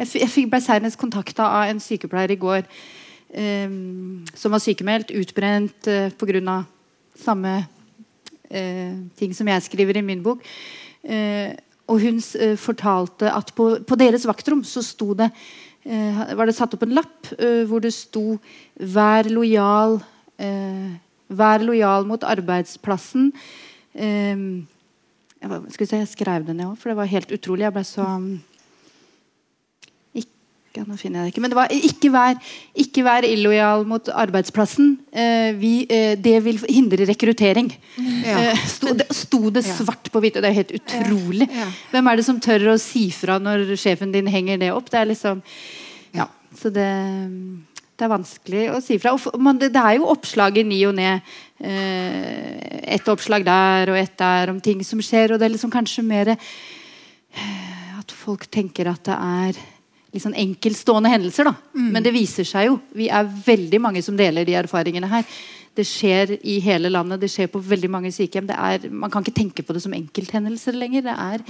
[0.00, 3.76] jeg, ble senest kontakta av en sykepleier i går eh,
[4.34, 6.64] som var sykemeldt, utbrent eh, pga.
[7.14, 7.60] samme
[8.50, 10.40] ting som jeg skriver i min bok.
[11.86, 12.16] Og hun
[12.58, 15.28] fortalte at på, deres vaktrom så sto det
[16.34, 17.30] var det satt opp en lapp
[17.70, 18.40] hvor det sto
[18.74, 20.00] 'Vær lojal'.
[21.30, 23.30] Vær lojal mot arbeidsplassen.
[25.40, 27.64] Jeg, var- skal vi se, jeg skrev det ned òg, for det var helt utrolig.
[27.68, 28.06] Jeg ble så
[30.20, 31.42] ikke, Nå finner jeg det ikke.
[31.42, 32.36] Men det var ikke vær,
[32.78, 34.92] ikke vær illojal mot arbeidsplassen.
[35.10, 37.72] Eh, vi, eh, det vil hindre rekruttering.
[37.98, 38.36] Ja.
[38.52, 41.48] Eh, sto, det, sto det svart på hvitt, og det er helt utrolig.
[41.50, 41.66] Ja.
[41.90, 44.90] Hvem er det som tør å si fra når sjefen din henger det opp?
[44.92, 45.42] Det er liksom
[46.14, 46.28] Ja.
[46.54, 46.86] Så det,
[47.98, 49.12] det er vanskelig å si fra.
[49.18, 51.16] Og man, det, det er jo oppslag i ny og ne.
[51.60, 55.72] Eh, et oppslag der og et der om ting som skjer, og det er liksom
[55.72, 59.60] kanskje mer eh, at folk tenker at det er
[60.10, 61.50] litt sånn enkeltstående hendelser.
[61.50, 61.54] da.
[61.76, 62.78] Men det viser seg jo.
[62.96, 65.26] Vi er veldig mange som deler de erfaringene her.
[65.76, 68.46] Det skjer i hele landet, det skjer på veldig mange sykehjem.
[68.48, 71.02] Det er, man kan ikke tenke på det som enkelthendelser lenger.
[71.06, 71.44] Det er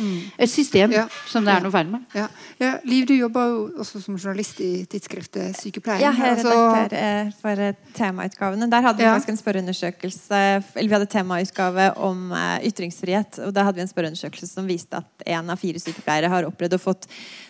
[0.44, 1.06] et system Ja.
[1.26, 1.56] som det Ja.
[1.56, 2.04] er noe feil med.
[2.14, 2.28] Ja.
[2.60, 6.00] Ja, Liv, du jobber jo også som journalist i tidsskriftet Sykepleien.
[6.00, 8.70] Ja, jeg er Altså- redaktør eh, for eh, temautgavene.
[8.70, 9.14] Der hadde vi Ja.
[9.16, 13.38] faktisk en spørreundersøkelse Eller vi hadde temautgave om eh, ytringsfrihet.
[13.46, 16.74] Og da hadde vi en spørreundersøkelse som viste at én av fire sykepleiere har opplevd
[16.74, 17.06] å fått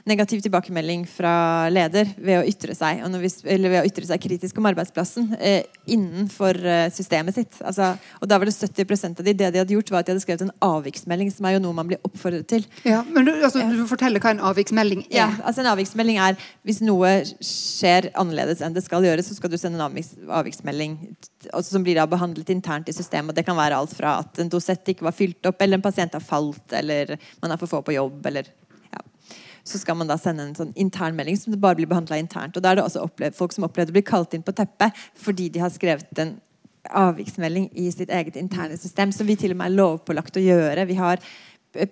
[0.07, 4.07] negativ tilbakemelding fra leder ved å ytre seg, og når vi, eller ved å ytre
[4.07, 6.60] seg kritisk om arbeidsplassen eh, innenfor
[6.95, 7.59] systemet sitt.
[7.67, 10.15] Altså, og da var det 70% av de det de hadde gjort, var at de
[10.15, 12.67] hadde skrevet en avviksmelding, som er jo noe man blir oppfordret til.
[12.89, 15.17] Ja, men du, altså, du forteller hva en avviksmelding er.
[15.17, 17.13] Ja, altså En avviksmelding er hvis noe
[17.45, 20.97] skjer annerledes enn det skal gjøres, så skal du sende en avviks, avviksmelding
[21.51, 23.33] altså, som blir da behandlet internt i systemet.
[23.33, 25.85] og Det kan være alt fra at en dosett ikke var fylt opp, eller en
[25.85, 28.51] pasient har falt, eller man er for få på jobb, eller.
[29.65, 32.57] Så skal man da sende en sånn intern melding som det bare blir behandla internt.
[32.57, 34.97] Og da er det også opplevd, folk som opplevde å bli kalt inn på teppet
[35.21, 36.39] fordi de har skrevet en
[36.89, 40.87] avviksmelding i sitt eget interne system, som vi til og med er lovpålagt å gjøre.
[40.89, 41.23] Vi har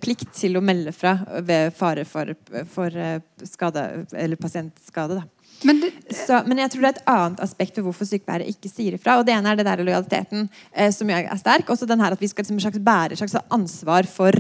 [0.03, 1.15] plikt til å melde fra
[1.47, 2.33] ved fare for,
[2.73, 5.21] for eh, skade, eller pasientskade.
[5.21, 5.38] Da.
[5.67, 8.71] Men du, Så, men jeg tror det er et annet aspekt ved hvorfor sykepleiere ikke
[8.71, 9.19] sier ifra.
[9.19, 11.71] Og det ene er det der lojaliteten, eh, som er er sterk.
[11.71, 14.33] Også den her at vi skal liksom, slags bære slags ansvar for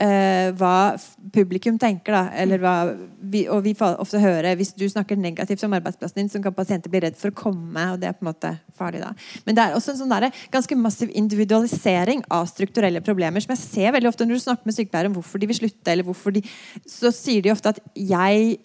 [0.00, 0.96] eh, hva
[1.34, 2.14] publikum tenker.
[2.14, 2.22] Da.
[2.42, 2.74] Eller hva
[3.20, 6.54] vi, og vi får ofte høre hvis du snakker negativt om arbeidsplassen din, så kan
[6.56, 7.86] pasienter bli redd for å komme.
[7.92, 9.12] Og det er på en måte farlig da.
[9.46, 13.64] Men det er også en sånn der, ganske massiv individualisering av strukturelle problemer, som jeg
[13.64, 16.34] ser veldig ofte når du snakker med sykepleiere om hvorfor de vil slutte, eller hvorfor
[16.34, 16.44] de
[16.88, 18.58] Så sier de ofte at jeg,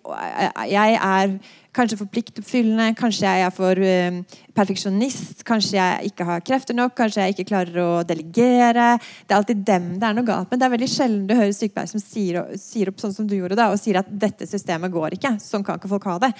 [0.69, 1.37] jeg er
[1.75, 4.21] kanskje for pliktoppfyllende, kanskje jeg er for eh,
[4.55, 8.95] perfeksjonist, kanskje jeg ikke har krefter nok, kanskje jeg ikke klarer å delegere.
[9.27, 10.61] Det er alltid dem det er noe galt med.
[10.61, 13.57] Det er veldig sjelden du hører sykepleiere som sier, sier opp sånn som du gjorde
[13.59, 15.35] da, og sier at dette systemet går ikke.
[15.43, 16.31] Sånn kan ikke folk ha det.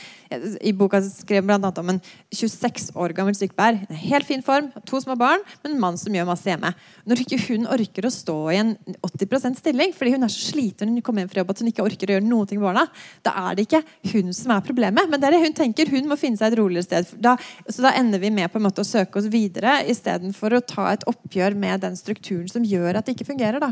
[0.64, 2.02] I boka skrev jeg annet om en
[2.36, 3.82] 26 år gammel sykepleier.
[4.06, 6.72] Helt fin form, to små barn, men en mann som gjør masse hjemme.
[7.06, 8.74] Når ikke hun orker å stå i en
[9.06, 11.70] 80% stilling fordi hun er så sliten når hun kommer hjem fra jobb at hun
[11.72, 12.86] ikke orker å gjøre noe med barna,
[13.26, 13.82] da er det ikke
[14.14, 15.10] hun som er problemet.
[15.12, 15.90] Men det er det hun tenker.
[15.92, 17.14] Hun må finne seg et roligere sted.
[17.22, 17.36] Da,
[17.68, 20.88] så da ender vi med på en måte å søke oss videre istedenfor å ta
[20.94, 23.60] et oppgjør med den strukturen som gjør at det ikke fungerer.
[23.64, 23.72] Da.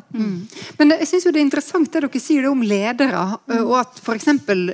[0.80, 3.24] Men jeg synes jo det er interessant det dere sier det om ledere,
[3.62, 4.28] og at f.eks.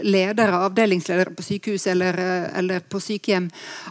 [0.08, 2.20] ledere, avdelingsledere på sykehus eller,
[2.60, 3.50] eller på sykehjem,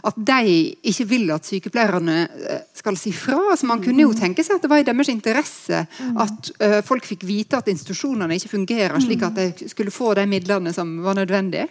[0.09, 0.55] at de
[0.91, 3.39] ikke vil at sykepleierne eh, skal si fra.
[3.53, 5.83] Altså, man kunne jo tenke seg at det var i deres interesse
[6.25, 10.25] at eh, folk fikk vite at institusjonene ikke fungerer, slik at de skulle få de
[10.29, 11.69] midlene som var nødvendige.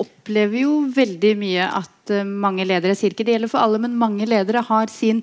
[0.00, 3.98] Opplever jo veldig mye at eh, mange ledere sier ikke det gjelder for alle, men
[3.98, 5.22] mange ledere har sin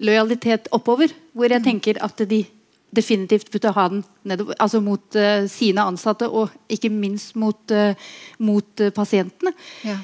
[0.00, 1.12] lojalitet oppover.
[1.34, 2.44] Hvor jeg tenker at de
[2.94, 7.90] definitivt burde ha den nedover, altså mot uh, sine ansatte, og ikke minst mot, uh,
[8.38, 9.50] mot uh, pasientene.
[9.82, 9.96] Ja.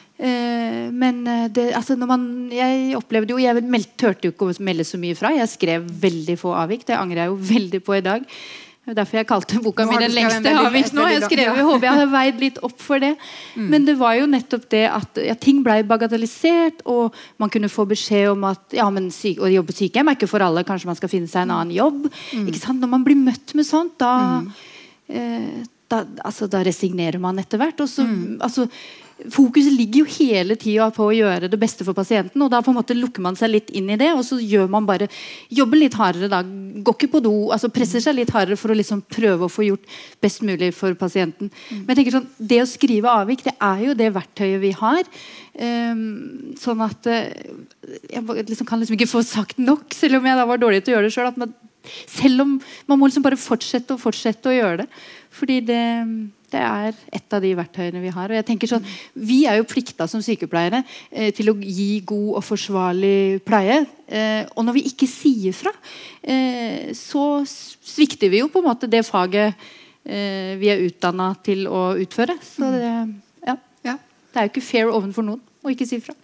[0.92, 1.22] men
[1.54, 4.98] det, altså når man, jeg opplevde jo Jeg meld, turte jo ikke å melde så
[5.00, 5.30] mye fra.
[5.32, 6.82] Jeg skrev veldig få avvik.
[6.88, 8.26] Det angrer jeg jo veldig på i dag.
[8.90, 11.04] Det er derfor jeg kalte boka mi 'Den lengste avvik' nå.
[11.06, 13.12] Jeg skrev, jeg håper jeg hadde veid litt opp for det.
[13.54, 13.68] Mm.
[13.70, 17.86] Men det var jo nettopp det at ja, ting ble bagatellisert, og man kunne få
[17.86, 20.98] beskjed om at ja, men syke, å jobbe sykehjem er ikke for alle, kanskje man
[20.98, 22.10] skal finne seg en annen jobb.
[22.34, 22.50] Mm.
[22.80, 24.50] Når man blir møtt med sånt, da, mm.
[25.14, 27.78] eh, da, altså, da resignerer man etter hvert.
[27.78, 28.02] Og så,
[28.42, 28.66] altså,
[29.28, 32.40] fokuset ligger jo hele tida på å gjøre det beste for pasienten.
[32.42, 34.70] og Da på en måte lukker man seg litt inn i det, og så gjør
[34.72, 35.08] man bare
[35.52, 36.30] jobber litt hardere.
[36.30, 39.52] da, Går ikke på do, altså presser seg litt hardere for å liksom prøve å
[39.52, 39.84] få gjort
[40.22, 41.50] best mulig for pasienten.
[41.50, 41.84] Mm.
[41.84, 45.02] Men jeg tenker sånn, Det å skrive avvik det er jo det verktøyet vi har.
[45.60, 47.26] Um, sånn at uh,
[48.08, 50.94] Jeg liksom, kan liksom ikke få sagt nok, selv om jeg da var dårlig til
[50.94, 51.50] å gjøre det sjøl.
[52.06, 54.88] Selv om man må liksom bare fortsette og fortsette å gjøre det.
[55.34, 55.82] Fordi det
[56.52, 58.30] det er et av de verktøyene vi har.
[58.30, 62.40] og jeg tenker sånn, Vi er jo plikta som sykepleiere eh, til å gi god
[62.40, 63.84] og forsvarlig pleie.
[64.06, 65.72] Eh, og når vi ikke sier fra,
[66.22, 69.54] eh, så svikter vi jo på en måte det faget
[70.04, 72.38] eh, vi er utdanna til å utføre.
[72.42, 72.94] Så det,
[73.46, 73.56] ja.
[73.94, 76.16] det er jo ikke fair overfor noen å ikke si fra.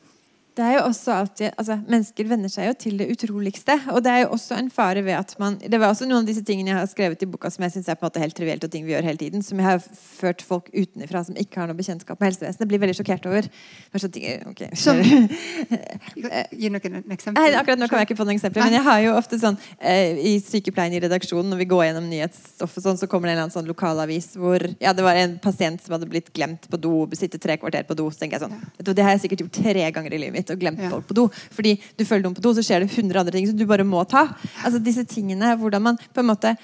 [0.56, 3.74] Det er jo også alltid, altså Mennesker venner seg jo til det utroligste.
[3.92, 6.28] Og det er jo også en fare ved at man Det var også noen av
[6.30, 8.36] disse tingene jeg har skrevet i boka som jeg synes er på en måte helt
[8.36, 11.60] trivielt, og ting vi gjør hele tiden, som jeg har ført folk utenfra som ikke
[11.60, 13.50] har noe bekjentskap med helsevesenet, blir veldig sjokkert over.
[13.96, 14.08] Så,
[14.48, 14.70] okay.
[14.86, 15.00] Som,
[16.56, 17.36] Gi noen eksempler.
[17.36, 18.64] Nei, akkurat nå kan jeg ikke få noen eksempler.
[18.64, 22.08] Men jeg har jo ofte sånn eh, i sykepleien i redaksjonen, når vi går gjennom
[22.08, 25.20] nyhetsstoff og sånn, så kommer det en eller annen sånn lokalavis hvor ja, det var
[25.20, 28.08] en pasient som hadde blitt glemt på do, sitte tre kvarter på do.
[28.12, 30.54] Så tenker jeg sånn, Det har jeg sikkert gjort tre ganger i livet mitt mitt
[30.54, 30.92] og glemt ja.
[30.94, 31.26] folk på do.
[31.56, 33.86] Fordi du følger noen på do, så skjer det 100 andre ting som du bare
[33.86, 34.28] må ta.
[34.62, 36.56] Altså disse tingene, hvordan man på en måte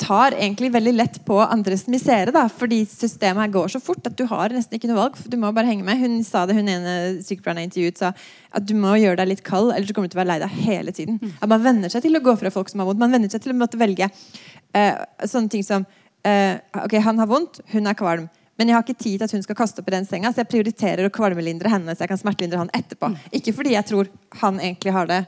[0.00, 2.32] tar egentlig veldig lett på andres misere.
[2.32, 5.18] da, Fordi systemet her går så fort at du har nesten ikke noe valg.
[5.28, 6.00] Du må bare henge med.
[6.00, 8.12] Hun sa det, hun ene sykepleieren jeg intervjuet, sa
[8.56, 10.56] at du må gjøre deg litt kald, ellers kommer du til å være lei deg
[10.64, 11.20] hele tiden.
[11.20, 11.36] Mm.
[11.36, 13.02] At Man venner seg til å gå fra folk som har vondt.
[13.02, 16.54] Man venner seg til å måtte velge uh, sånne ting som uh,
[16.86, 18.30] Ok, han har vondt, hun er kvalm.
[18.60, 20.42] Men jeg har ikke tid til at hun skal kaste opp i den senga, så
[20.42, 23.08] jeg prioriterer å kvalmelindre henne så jeg kan smertelindre han etterpå.
[23.08, 23.20] Mm.
[23.40, 24.10] Ikke fordi jeg tror
[24.42, 25.22] han egentlig har det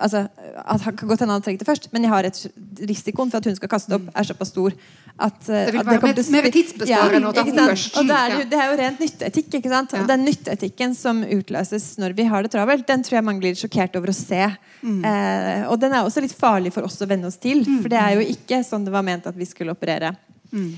[0.00, 2.40] altså, at han kan godt hende han annen det først, men jeg har et
[2.88, 4.74] risikoen for at hun skal kaste opp, er såpass stor
[5.12, 7.96] at, uh, det vil være det mer tidsbesparende å ta henne først.
[8.00, 9.58] Og det er, det er jo rent nytteetikk.
[9.60, 9.94] ikke sant?
[9.96, 10.06] Ja.
[10.08, 13.96] Den nytteetikken som utløses når vi har det travelt, den tror jeg mange blir sjokkert
[14.00, 14.42] over å se.
[14.82, 14.98] Mm.
[15.08, 17.80] Eh, og den er også litt farlig for oss å venne oss til, mm.
[17.84, 20.14] for det er jo ikke sånn det var ment at vi skulle operere.
[20.52, 20.72] Mm.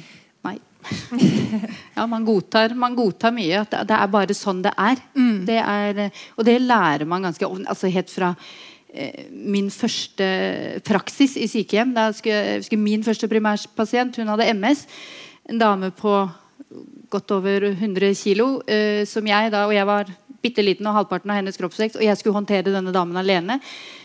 [0.44, 0.59] Nei.
[1.96, 3.64] ja, man godtar, man godtar, mye.
[3.64, 5.02] At det er bare sånn det er.
[5.16, 5.40] Mm.
[5.48, 6.22] det er.
[6.38, 8.32] Og det lærer man ganske altså Helt fra
[8.92, 10.28] eh, min første
[10.86, 11.94] praksis i sykehjem.
[11.96, 14.86] Da skulle, skulle min første primærpasient hun hadde MS.
[15.52, 16.16] En dame på
[17.12, 18.44] godt over 100 kg.
[18.66, 20.12] Eh, som jeg da, og jeg var
[20.44, 21.98] bitte liten og halvparten av hennes kroppsvekt.
[21.98, 23.60] Og jeg skulle håndtere denne damen alene.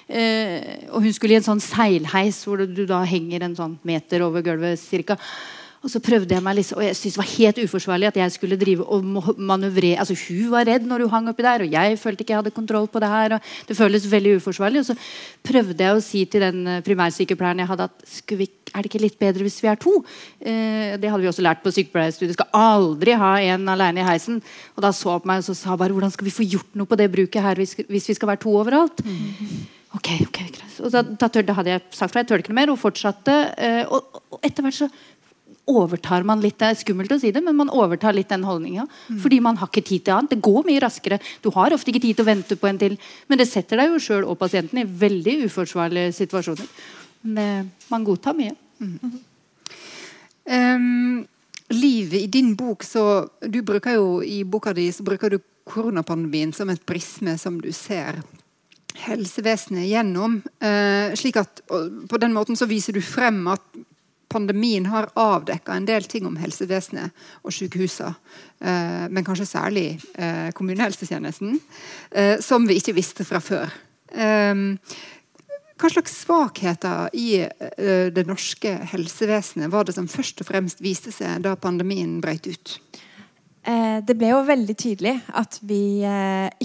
[0.09, 4.23] Eh, og hun skulle i en sånn seilheis hvor du da henger en sånn meter
[4.25, 5.19] over gulvet cirka.
[5.79, 8.33] Og så prøvde jeg meg liksom, og jeg syntes det var helt uforsvarlig at jeg
[8.33, 9.05] skulle drive og
[9.37, 10.01] manøvrere.
[10.03, 12.55] altså Hun var redd når hun hang oppi der, og jeg følte ikke jeg hadde
[12.55, 13.35] kontroll på det her.
[13.37, 14.81] og Det føles veldig uforsvarlig.
[14.83, 14.95] Og så
[15.47, 19.03] prøvde jeg å si til den eh, primærsykepleieren jeg hadde, at vi, er det ikke
[19.05, 19.95] litt bedre hvis vi er to?
[20.43, 22.35] Eh, det hadde vi også lært på sykepleierstudiet.
[22.35, 24.41] Skal aldri ha en alene i heisen.
[24.75, 26.91] Og da så på meg og så sa bare hvordan skal vi få gjort noe
[26.91, 28.99] på det bruket her hvis, hvis vi skal være to overalt?
[29.07, 29.63] Mm.
[29.95, 30.75] Ok, ok, greit.
[30.83, 32.21] Og da, da, da, hadde jeg sagt fra.
[32.21, 33.37] Jeg tør ikke noe mer, og fortsatte.
[33.55, 34.89] Eh, og, og etter hvert så
[35.69, 38.87] overtar man litt Det er skummelt å si det, men man overtar litt den holdninga.
[39.07, 39.19] Mm.
[39.23, 40.33] Fordi man har ikke tid til annet.
[40.33, 41.19] Det går mye raskere.
[41.43, 42.97] Du har ofte ikke tid til å vente på en til.
[43.29, 46.69] Men det setter deg jo sjøl og pasienten i veldig uforsvarlige situasjoner.
[47.21, 48.55] Men man godtar mye.
[48.79, 49.19] Mm.
[50.49, 51.27] Um,
[51.69, 55.37] Liv, i din bok så Du bruker jo i boka di så bruker du
[55.69, 58.17] koronapandemien som et brisme som du ser
[58.99, 60.39] helsevesenet gjennom.
[60.57, 61.61] Uh, slik at
[62.09, 63.61] På den måten så viser du frem at
[64.29, 67.13] pandemien har avdekka en del ting om helsevesenet
[67.43, 68.13] og sykehusene,
[68.61, 71.57] eh, men kanskje særlig eh, kommunehelsetjenesten,
[72.11, 73.73] eh, som vi ikke visste fra før.
[75.79, 77.45] Hva slags svakheter i
[78.11, 82.73] det norske helsevesenet var det som først og fremst viste seg da pandemien brøt ut?
[83.61, 86.01] Det ble jo veldig tydelig at vi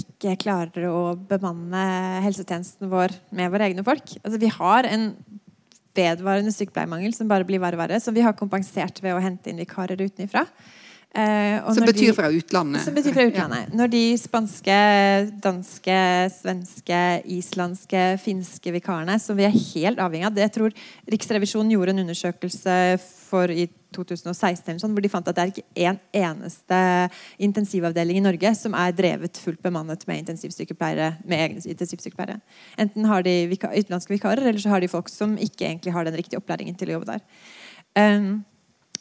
[0.01, 1.85] ikke klarer å bemanne
[2.25, 4.17] helsetjenesten vår med våre egne folk.
[4.25, 5.11] Altså, vi har en
[5.95, 8.01] vedvarende sykepleiermangel som bare blir verre og verre.
[8.01, 10.47] Som vi har kompensert ved å hente inn vikarer utenfra.
[11.15, 12.83] Eh, og Som betyr de- fra utlandet.
[12.83, 13.73] Som betyr fra utlandet.
[13.73, 14.79] Når de spanske,
[15.41, 15.99] danske,
[16.35, 20.73] svenske, islandske, finske vikarene, som vi er helt avhengig av det, Jeg tror
[21.09, 25.89] Riksrevisjonen gjorde en undersøkelse for i 2016 sånn, hvor de fant at det er ikke
[25.89, 26.81] en eneste
[27.43, 31.15] intensivavdeling i Norge som er drevet fullt bemannet med intensivsykepleiere.
[31.25, 32.41] med egne intensivsykepleiere.
[32.79, 36.05] Enten har de vika utenlandske vikarer, eller så har de folk som ikke egentlig har
[36.05, 37.23] den riktige opplæringen til å jobbe der.
[37.95, 38.45] Um,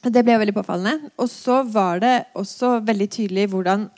[0.04, 1.12] det ble veldig påfallende.
[1.18, 3.90] Og så var det også veldig tydelig hvordan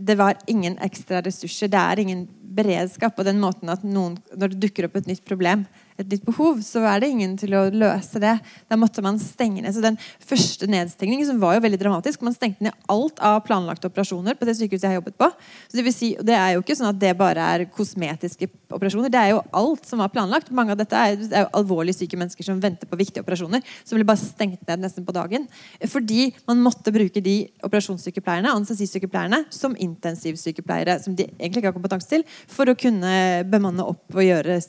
[0.00, 1.68] det var ingen ekstra ressurser.
[1.68, 2.24] Det er ingen
[2.56, 5.66] beredskap på den måten at noen, når det dukker opp et nytt problem,
[6.02, 8.36] et nytt behov, så er det ingen til å løse det.
[8.70, 9.74] Da måtte man stenge ned.
[9.74, 13.90] Så den første nedstengningen, som var jo veldig dramatisk, man stengte ned alt av planlagte
[13.90, 15.30] operasjoner på det sykehuset jeg har jobbet på.
[15.68, 19.12] Så det, vil si, det er jo ikke sånn at det bare er kosmetiske operasjoner.
[19.12, 20.52] Det er jo alt som var planlagt.
[20.54, 23.64] Mange av dette er, det er jo alvorlig syke mennesker som venter på viktige operasjoner,
[23.84, 25.46] som ble bare stengt ned nesten på dagen.
[25.90, 27.36] Fordi man måtte bruke de
[27.66, 33.12] operasjonssykepleierne, anestesisykepleierne, som intensivsykepleiere, som de egentlig ikke har kompetanse til, for å kunne
[33.50, 34.60] bemanne opp og gjøre,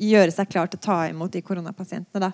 [0.00, 2.32] gjøre seg klar til å ta imot de koronapasientene.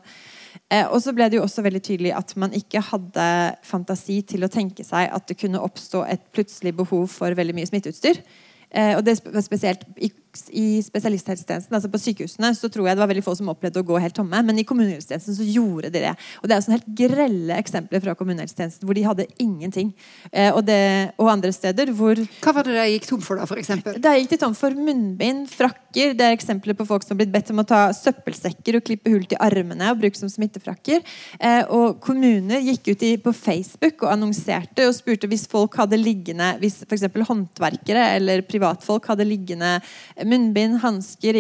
[0.69, 3.29] Eh, og så ble det jo også veldig tydelig at man ikke hadde
[3.67, 7.71] fantasi til å tenke seg at det kunne oppstå et plutselig behov for veldig mye
[7.71, 8.21] smitteutstyr.
[8.69, 10.11] Eh, og det spesielt i,
[10.51, 13.87] i spesialisthelsetjenesten, altså på sykehusene, så tror jeg det var veldig få som opplevde å
[13.89, 14.41] gå helt tomme.
[14.47, 16.15] Men i kommunehelsetjenesten så gjorde de det.
[16.41, 19.93] Og det er jo sånne helt grelle eksempler fra kommunehelsetjenesten hvor de hadde ingenting.
[20.33, 20.81] Eh, og, det,
[21.19, 23.99] og andre steder hvor Hva var det de gikk tom for, da, eksempel?
[24.03, 26.15] der gikk de tom for munnbind, frakker.
[26.19, 29.13] Det er eksempler på folk som har blitt bedt om å ta søppelsekker og klippe
[29.13, 31.05] hull til armene og bruke som smittefrakker.
[31.41, 35.99] Eh, og kommuner gikk ut i, på Facebook og annonserte og spurte hvis folk hadde
[35.99, 37.07] liggende Hvis f.eks.
[37.29, 39.79] håndverkere eller privatfolk hadde liggende
[40.29, 41.37] munnbind, hansker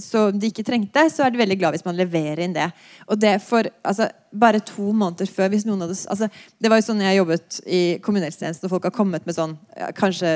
[0.00, 2.68] så de ikke trengte, så er de veldig glad hvis man leverer inn det.
[3.08, 6.28] Og det for altså, bare to måneder før hvis noen hadde, altså,
[6.62, 9.56] Det var jo sånn jeg jobbet i kommunehelsetjenesten, og folk har kommet med sånn
[9.98, 10.30] kanskje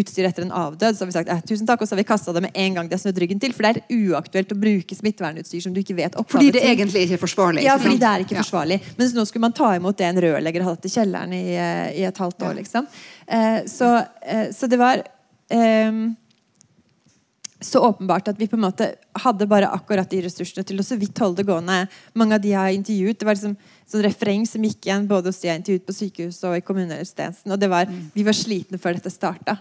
[0.00, 0.96] utstyr etter en avdød.
[0.98, 2.74] Så har vi sagt eh, tusen takk, og så har vi kasta det med en
[2.76, 3.54] gang de har snudd ryggen til.
[3.56, 6.70] For det er uaktuelt å bruke smittevernutstyr som du ikke vet opphavet Fordi det til.
[6.74, 7.64] egentlig ikke er forsvarlig.
[7.64, 8.42] Ja, fordi det er ikke Ja.
[8.44, 8.80] forsvarlig.
[8.98, 12.00] Mens nå skulle man ta imot det en rørlegger hadde hatt i kjelleren i, eh,
[12.02, 12.54] i et halvt år.
[12.60, 12.86] liksom.
[13.28, 15.02] Eh, så, eh, så det var
[15.50, 16.16] ehm,
[17.62, 18.88] så åpenbart at vi på en måte
[19.24, 21.78] hadde bare akkurat de ressursene til å så vidt holde det gående.
[22.18, 23.56] Mange av de jeg har intervjuet, det var liksom
[23.92, 27.54] sånn refreng som gikk igjen både hos de jeg intervjuet på sykehuset og i kommunehelsetjenesten.
[27.54, 29.56] Og det var, vi var slitne før dette starta.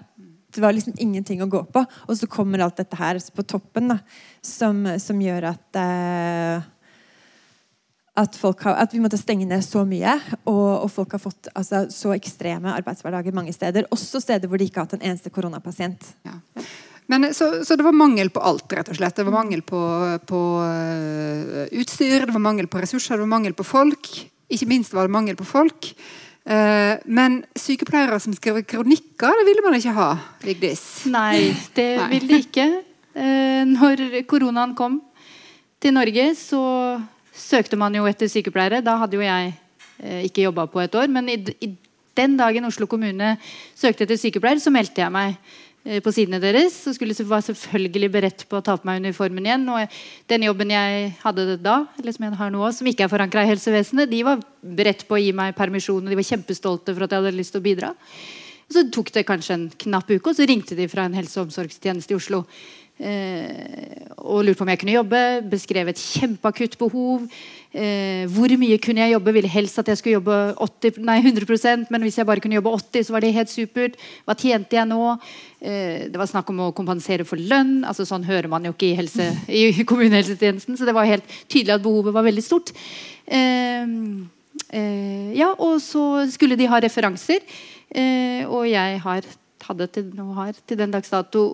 [0.52, 1.86] Det var liksom ingenting å gå på.
[2.08, 4.02] Og så kommer alt dette her på toppen, da,
[4.44, 6.70] som, som gjør at eh,
[8.22, 11.48] at, folk har, at vi måtte stenge ned så mye, og, og folk har fått
[11.56, 13.88] altså, så ekstreme arbeidshverdager mange steder.
[13.96, 16.12] Også steder hvor de ikke har hatt en eneste koronapasient.
[16.28, 16.40] Ja.
[17.12, 19.18] Men, så, så det var mangel på alt, rett og slett.
[19.20, 19.82] Det var mangel på,
[20.30, 24.12] på uh, utstyr, det var mangel på ressurser, det var mangel på folk.
[24.52, 25.92] Ikke minst var det mangel på folk.
[26.42, 30.10] Eh, men sykepleiere som skrev kronikker, det ville man ikke ha.
[30.44, 30.84] Vigdis.
[31.12, 32.08] Nei, det Nei.
[32.16, 32.68] vil de ikke.
[33.14, 35.00] Eh, når koronaen kom
[35.82, 36.64] til Norge, så
[37.32, 38.82] søkte man jo etter sykepleiere.
[38.86, 39.54] Da hadde jo jeg
[40.02, 41.10] eh, ikke jobba på et år.
[41.14, 41.72] Men i, i
[42.18, 43.36] den dagen Oslo kommune
[43.78, 46.76] søkte etter sykepleier, så meldte jeg meg eh, på sidene deres.
[46.84, 49.66] Så skulle jeg var selvfølgelig beredt på å ta på meg uniformen igjen.
[49.74, 53.46] Og den jobben jeg hadde da, eller som jeg har nå, som ikke er forankra
[53.46, 57.08] i helsevesenet, de var beredt på å gi meg permisjon, og de var kjempestolte for
[57.08, 57.96] at jeg hadde lyst til å bidra.
[58.72, 61.50] Så tok det kanskje en knapp uke, og så ringte de fra en helse- og
[61.50, 62.46] omsorgstjeneste i Oslo.
[63.02, 65.22] Eh, og lurte på om jeg kunne jobbe.
[65.50, 67.26] Beskrev et kjempeakutt behov.
[67.72, 69.34] Eh, hvor mye kunne jeg jobbe?
[69.34, 72.74] Ville helst at jeg skulle jobbe 80, nei, 100% men hvis jeg bare kunne jobbe
[72.76, 73.96] 80, så var det helt supert.
[74.28, 75.00] Hva tjente jeg nå?
[75.64, 77.82] Eh, det var snakk om å kompensere for lønn.
[77.88, 80.78] altså Sånn hører man jo ikke i, helse, i kommunehelsetjenesten.
[80.78, 82.74] Så det var helt tydelig at behovet var veldig stort.
[83.26, 83.90] Eh,
[84.76, 87.42] eh, ja, og så skulle de ha referanser.
[87.92, 89.26] Eh, og jeg har,
[89.66, 91.54] hadde til, har til den dags dato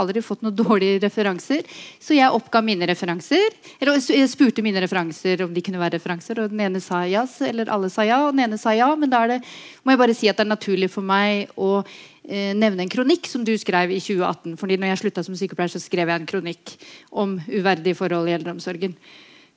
[0.00, 1.66] aldri fått noen dårlige referanser.
[2.00, 3.56] Så jeg oppga mine referanser.
[3.78, 7.26] Eller jeg spurte mine referanser om de kunne være referanser, og den ene sa ja,
[7.48, 8.90] eller alle sa ja, og den ene sa ja.
[8.98, 9.40] Men da er det,
[9.82, 13.28] må jeg bare si at det er naturlig for meg å eh, nevne en kronikk
[13.30, 14.56] som du skrev i 2018.
[14.60, 16.78] fordi når jeg slutta som sykepleier, så skrev jeg en kronikk
[17.10, 18.96] om uverdige forhold i eldreomsorgen.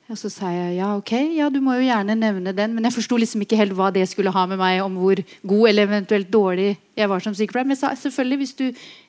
[0.06, 2.76] Og så sa jeg ja, ok, ja, du må jo gjerne nevne den.
[2.76, 5.70] Men jeg forsto liksom ikke helt hva det skulle ha med meg om hvor god
[5.72, 7.66] eller eventuelt dårlig jeg var som sykepleier.
[7.66, 8.66] Men jeg sa selvfølgelig, hvis du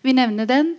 [0.08, 0.74] vil nevne den,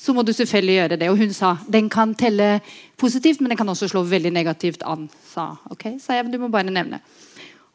[0.00, 1.10] så må du selvfølgelig gjøre det.
[1.12, 2.60] Og hun sa den kan telle
[3.00, 5.08] positivt, men den kan også slå veldig negativt an.
[5.28, 7.02] Sa ok, sa jeg, men du må bare nevne.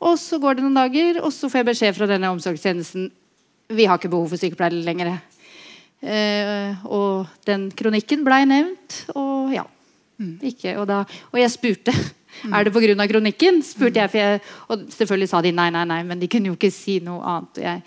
[0.01, 3.11] Og så går det noen dager, og så får jeg beskjed fra denne omsorgstjenesten
[3.73, 5.15] vi har ikke behov for sykepleiere lenger.
[6.05, 9.65] Eh, og den kronikken blei nevnt, og ja.
[10.45, 11.01] Ikke, og, da,
[11.33, 11.91] og jeg spurte
[12.51, 13.07] Er det pga.
[13.07, 13.61] kronikken?
[13.63, 16.71] spurte jeg, jeg, Og selvfølgelig sa de nei, nei, nei, men de kunne jo ikke
[16.71, 17.61] si noe annet.
[17.63, 17.81] Jeg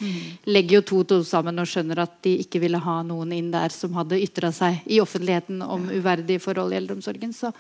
[0.47, 3.75] legger jo to to sammen og skjønner at de ikke ville ha noen inn der
[3.75, 7.33] som hadde ytra seg i offentligheten om uverdige forhold i eldreomsorgen.
[7.33, 7.53] Så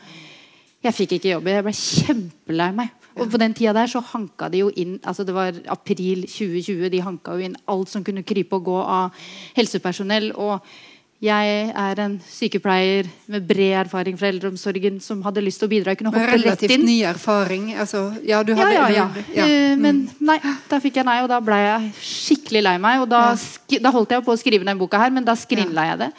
[0.84, 1.48] jeg fikk ikke jobb.
[1.50, 2.92] Jeg ble kjempelei meg.
[3.18, 6.86] Og på den tida der så hanka de jo inn altså Det var april 2020.
[6.92, 9.24] De hanka jo inn alt som kunne krype og gå av
[9.58, 10.30] helsepersonell.
[10.36, 10.62] og
[11.20, 15.90] jeg er en sykepleier med bred erfaring fra eldreomsorgen som hadde lyst til å bidra.
[15.90, 16.44] Jeg kunne hoppe rett inn.
[16.46, 17.64] Relativt ny erfaring.
[17.74, 19.24] Altså, ja, du hadde, ja, ja, ja.
[19.34, 19.46] ja.
[19.46, 19.80] Eh, Mm.
[19.82, 20.38] Men nei,
[20.70, 23.00] da fikk jeg nei, og da ble jeg skikkelig lei meg.
[23.02, 23.36] Og da,
[23.68, 23.78] Ja.
[23.82, 26.12] da holdt jeg på å skrive den boka her, men da skrinla jeg det.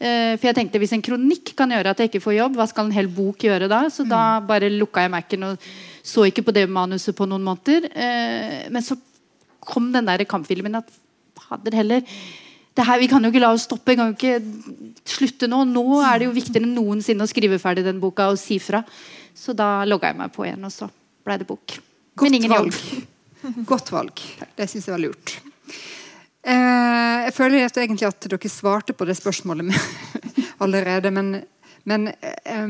[0.00, 2.66] Eh, for jeg tenkte hvis en kronikk kan gjøre at jeg ikke får jobb, hva
[2.68, 3.84] skal en hel bok gjøre da?
[3.88, 4.46] Så da Mm.
[4.46, 5.58] bare lukka jeg Mac-en og
[6.04, 7.88] så ikke på det manuset på noen måneder.
[7.94, 8.96] Eh, men så
[9.60, 10.88] kom den der kampfilmen at
[11.48, 12.02] fader heller
[12.84, 13.92] her, Vi kan jo ikke la oss stoppe.
[13.92, 15.64] Vi kan jo ikke slutte nå.
[15.70, 18.82] Nå er det jo viktigere enn noensinne å skrive ferdig den boka og si fra.
[19.36, 20.88] Så da logga jeg meg på igjen, og så
[21.26, 21.76] ble det bok.
[22.16, 22.72] Godt Men ingen valg.
[22.72, 23.12] jobb.
[23.72, 24.22] Godt valg.
[24.56, 25.36] Det syns jeg var lurt.
[26.46, 30.20] Eh, jeg føler at egentlig at dere svarte på det spørsmålet med,
[30.64, 31.32] allerede, men,
[31.84, 32.66] men, eh,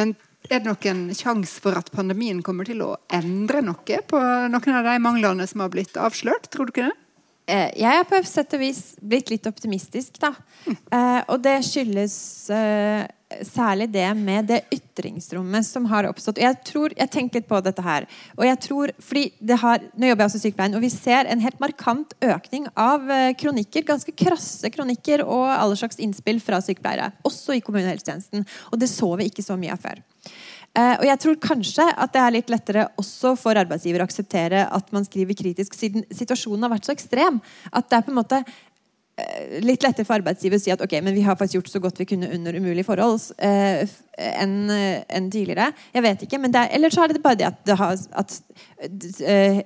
[0.00, 0.14] men
[0.50, 4.20] er det noen sjanse for at pandemien kommer til å endre noe på
[4.52, 6.50] noen av de manglene som har blitt avslørt?
[6.52, 6.98] Tror du ikke det?
[7.46, 10.32] Eh, Jeg er på et sett og vis blitt litt optimistisk, da.
[10.64, 12.14] Eh, og det skyldes
[12.54, 13.04] eh,
[13.44, 16.40] særlig det med det ytringsrommet som har oppstått.
[16.40, 18.06] Og jeg tror, jeg tenker litt på dette her.
[18.38, 21.28] Og jeg tror, fordi det har, Nå jobber jeg også i sykepleien, og vi ser
[21.28, 23.84] en helt markant økning av eh, kronikker.
[23.92, 27.12] Ganske krasse kronikker og alle slags innspill fra sykepleiere.
[27.28, 28.48] Også i kommunehelsetjenesten.
[28.72, 30.00] Og det så vi ikke så mye av før.
[30.74, 34.66] Eh, og jeg tror kanskje at det er litt lettere også for arbeidsgiver å akseptere
[34.66, 37.38] at man skriver kritisk, siden situasjonen har vært så ekstrem.
[37.70, 40.96] At det er på en måte eh, litt lettere for arbeidsgiver å si at ok,
[41.06, 43.84] men vi har faktisk gjort så godt vi kunne under umulige forhold eh,
[44.18, 45.68] enn en tidligere.
[45.94, 47.94] Jeg vet ikke, men det er, Eller så er det bare det at, det har,
[48.18, 48.36] at
[49.30, 49.62] eh,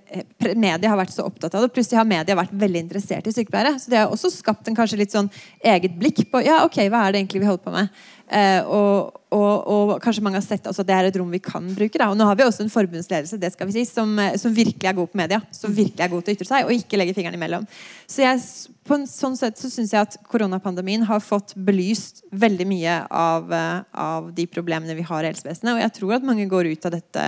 [0.61, 1.73] media har vært så opptatt av det.
[1.73, 3.79] Plutselig har media vært veldig interessert i sykepleiere.
[3.81, 5.33] Så det har også skapt en kanskje litt sånn
[5.65, 8.07] eget blikk på ja, ok, hva er det egentlig vi holder på med.
[8.29, 11.41] Eh, og, og, og kanskje mange har sett altså, at det er et rom vi
[11.43, 11.97] kan bruke.
[11.97, 12.11] Da.
[12.13, 14.91] Og nå har vi også en forbundsledelse det skal vi si, som, eh, som virkelig
[14.91, 15.41] er god på media.
[15.55, 17.65] Som virkelig er god til å ytre seg, og ikke legge fingeren imellom.
[18.09, 18.43] Så jeg,
[18.89, 23.49] på en sånn sett så syns jeg at koronapandemien har fått belyst veldig mye av,
[23.53, 25.75] eh, av de problemene vi har i helsevesenet.
[25.75, 27.27] Og jeg tror at mange går ut av dette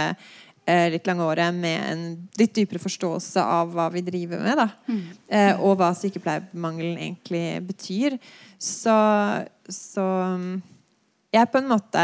[0.71, 2.03] eh, litt lange året med en
[2.39, 4.61] litt dypere forståelse av hva vi driver med.
[4.61, 4.69] Da.
[5.29, 8.19] Eh, og hva sykepleiermangelen egentlig betyr.
[8.61, 8.97] Så,
[9.73, 10.61] så mm,
[11.31, 12.03] jeg på en måte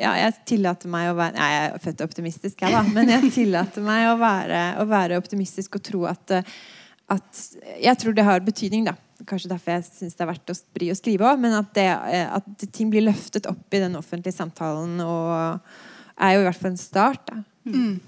[0.00, 2.82] ja, jeg tillater meg å være Nei, jeg er født optimistisk, jeg, da.
[2.96, 6.36] Men jeg tillater meg å være, å være optimistisk og tro at,
[7.12, 7.42] at
[7.82, 8.94] Jeg tror det har betydning, da.
[9.28, 11.42] Kanskje derfor jeg syns det er verdt å bry å skrive òg.
[11.44, 11.84] Men at, det,
[12.38, 15.60] at ting blir løftet opp i den offentlige samtalen, og
[16.22, 17.28] er jo i hvert fall en start.
[17.28, 17.42] da.
[17.68, 18.00] Mm.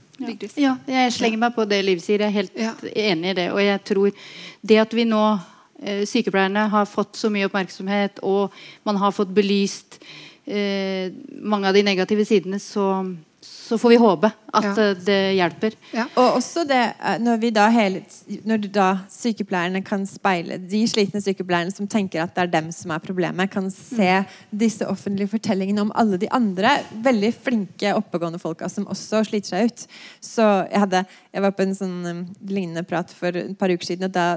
[0.58, 2.22] Ja, jeg slenger meg på det Liv sier.
[2.22, 2.72] Jeg er helt Ja.
[2.94, 3.48] enig i det.
[3.52, 4.12] Og jeg tror
[4.62, 5.22] det at vi nå,
[5.82, 8.52] eh, sykepleierne, har fått så mye oppmerksomhet, og
[8.86, 9.98] man har fått belyst
[10.46, 12.86] eh, mange av de negative sidene, så,
[13.44, 14.72] så får vi håpe at Ja.
[14.90, 15.74] eh, det hjelper.
[15.92, 16.04] Ja.
[16.16, 18.02] Og også det eh, når vi da hele
[18.44, 22.90] Når da sykepleierne kan speile De slitne sykepleierne som tenker at det er dem som
[22.94, 28.68] er problemet, kan se disse offentlige fortellingene om alle de andre veldig flinke, oppegående folka
[28.68, 29.86] som også sliter seg ut.
[30.20, 33.84] Så jeg hadde Jeg var på en sånn um, lignende prat for et par uker
[33.86, 34.28] siden, og da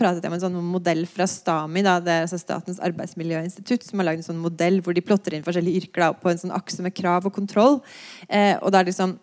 [0.00, 4.00] pratet jeg med en sånn modell fra STAMI, da, det er altså Statens arbeidsmiljøinstitutt, som
[4.00, 6.54] har lagd en sånn modell hvor de plotter inn forskjellige yrker da, på en sånn
[6.56, 7.80] akse med krav og kontroll.
[8.28, 9.18] Eh, og da er liksom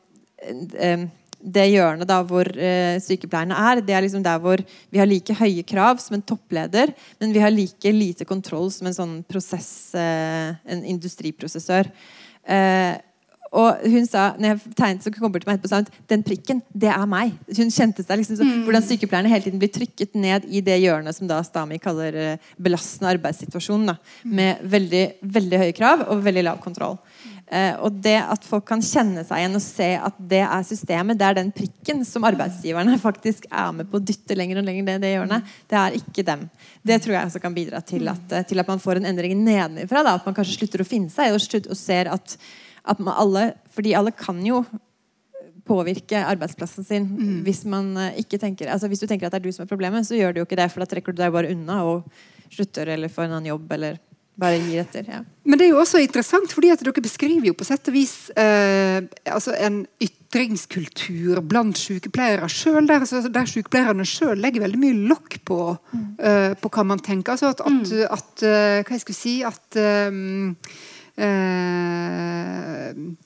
[0.45, 1.07] eh,
[1.37, 5.35] det hjørnet da hvor eh, sykepleierne er, det er liksom der hvor vi har like
[5.37, 9.71] høye krav som en toppleder, men vi har like lite kontroll som en sånn prosess,
[9.97, 11.91] eh, en industriprosessør.
[12.47, 12.95] Eh,
[13.57, 16.25] og hun sa, når jeg tegnet så kom bort til meg etterpå, sa hun den
[16.25, 17.33] prikken, det er meg.
[17.57, 21.17] Hun kjente seg liksom så, Hvordan sykepleierne hele tiden blir trykket ned i det hjørnet
[21.17, 23.87] som da Stami kaller eh, belastende arbeidssituasjon.
[23.89, 23.97] Da,
[24.27, 25.05] med veldig,
[25.37, 26.99] veldig høye krav og veldig lav kontroll.
[27.47, 31.15] Uh, og det at folk kan kjenne seg igjen og se at det er systemet,
[31.15, 34.83] det er den prikken som arbeidsgiverne faktisk er med på å dytte lenger og lenger
[34.83, 36.43] ned i det hjørnet, det er ikke dem.
[36.83, 39.39] Det tror jeg også kan bidra til at, eh, til at man får en endring
[39.45, 40.03] nedenfra.
[40.11, 42.35] At man kanskje slutter å finne seg og, slutt, og ser at,
[42.87, 44.63] at man alle Fordi alle kan jo
[45.67, 47.07] påvirke arbeidsplassen sin
[47.45, 49.71] hvis man eh, ikke tenker altså Hvis du tenker at det er du som er
[49.71, 52.07] problemet, så gjør du jo ikke det, for da trekker du deg bare unna og
[52.53, 53.97] slutter eller får en annen jobb eller
[54.37, 55.07] bare gir etter.
[55.09, 55.23] Ja.
[55.49, 58.29] Men det er jo også interessant, fordi at dere beskriver jo på sett og vis
[58.37, 58.99] eh,
[59.33, 65.39] altså en ytringskultur blant sykepleiere sjøl, der, altså, der sykepleierne sjøl legger veldig mye lokk
[65.47, 65.61] på,
[66.21, 67.33] eh, på hva man tenker.
[67.33, 70.21] Altså at, at, at eh, Hva jeg skulle si at eh,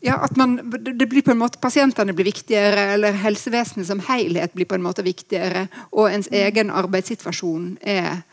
[0.02, 4.54] ja, at man, det blir på en måte Pasientene blir viktigere, eller helsevesenet som helhet
[4.56, 5.68] blir på en måte viktigere.
[5.92, 8.24] Og ens egen arbeidssituasjon er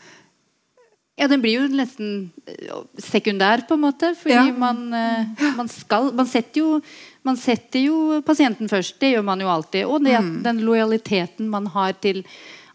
[1.19, 4.13] Ja, den blir jo nesten eh, sekundær, på en måte.
[4.15, 4.53] Fordi Ja.
[4.55, 5.25] man, eh,
[5.57, 6.81] man skal Man setter jo
[7.23, 8.99] man setter jo pasienten først.
[8.99, 9.85] Det gjør man jo alltid.
[9.85, 10.43] Og det, mm.
[10.43, 12.23] den lojaliteten man har til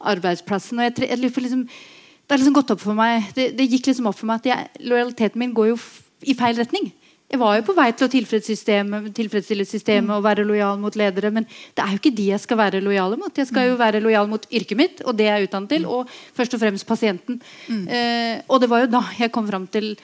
[0.00, 0.78] arbeidsplassen.
[0.78, 4.06] Og jeg, jeg, liksom, det har liksom gått opp for meg Det, det gikk liksom
[4.06, 5.78] opp for meg at jeg, lojaliteten min går jo
[6.26, 6.92] i feil retning.
[7.32, 11.46] Jeg var jo på vei til å tilfredsstille systemet og være lojal mot ledere, men
[11.48, 13.32] det er jo ikke de jeg skal være lojale mot.
[13.34, 16.12] Jeg skal jo være lojal mot yrket mitt og det jeg er utdannet til, og
[16.36, 17.40] først og fremst pasienten.
[17.88, 19.94] Eh, og det var jo da jeg kom fram til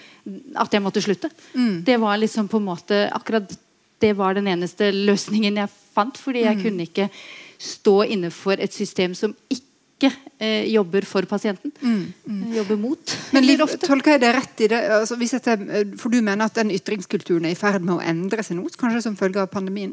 [0.59, 1.31] at jeg måtte slutte.
[1.87, 3.53] Det var liksom på en måte akkurat
[4.01, 7.11] det var den eneste løsningen jeg fant, fordi jeg kunne ikke
[7.61, 9.70] stå innenfor et system som ikke
[10.09, 11.73] eh, jobber for pasienten.
[11.83, 13.17] Eh, Jobber mot.
[13.35, 14.81] Men Liv, tolker jeg det rett i det?
[15.01, 15.57] Altså, hvis dette,
[16.01, 18.69] for du mener at den ytringskulturen er i ferd med å endre seg nå?
[18.81, 19.93] Kanskje som følge av pandemien?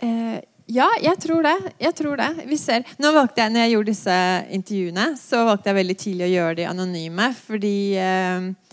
[0.00, 1.56] Eh, ja, jeg tror det.
[1.82, 2.30] Jeg tror det.
[2.46, 2.84] Vi ser.
[3.02, 4.18] Nå valgte jeg, når jeg gjorde disse
[4.54, 7.26] intervjuene, så valgte jeg veldig tidlig å gjøre de anonyme.
[7.46, 8.69] Fordi eh, eh,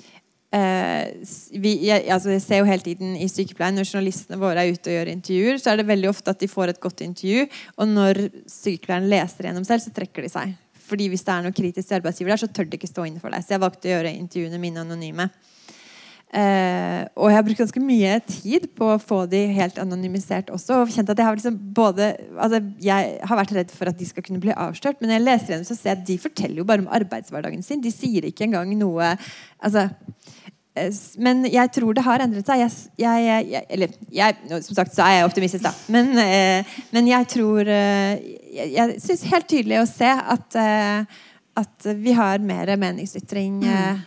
[0.47, 4.91] vi, jeg, altså jeg ser jo hele tiden i sykepleien når journalistene våre er ute
[4.93, 7.43] og gjør intervjuer, så er det veldig ofte at de får et godt intervju,
[7.75, 10.55] og når sykepleieren leser gjennom selv, så trekker de seg.
[10.87, 13.19] Fordi hvis det er noe kritisk til arbeidsgiver der, så tør de ikke stå inne
[13.19, 13.43] for deg.
[13.43, 15.27] Så jeg valgte å gjøre intervjuene mine anonyme.
[16.27, 20.81] Eh, og jeg har brukt ganske mye tid på å få de helt anonymisert også.
[20.81, 24.07] Og kjent at Jeg har liksom både altså Jeg har vært redd for at de
[24.09, 26.59] skal kunne bli avslørt, men når jeg leser gjennom, så ser jeg at de forteller
[26.59, 27.81] jo bare om arbeidshverdagen sin.
[27.81, 30.16] De sier ikke engang noe altså, eh,
[31.21, 32.63] Men jeg tror det har endret seg.
[32.63, 35.73] Jeg, jeg, jeg, eller som sagt så er jeg optimistisk, da.
[35.93, 38.19] Men, eh, men jeg tror eh,
[38.57, 41.19] Jeg, jeg syns helt tydelig å se at, eh,
[41.61, 43.59] at vi har mer meningsytring.
[43.65, 44.01] Mm.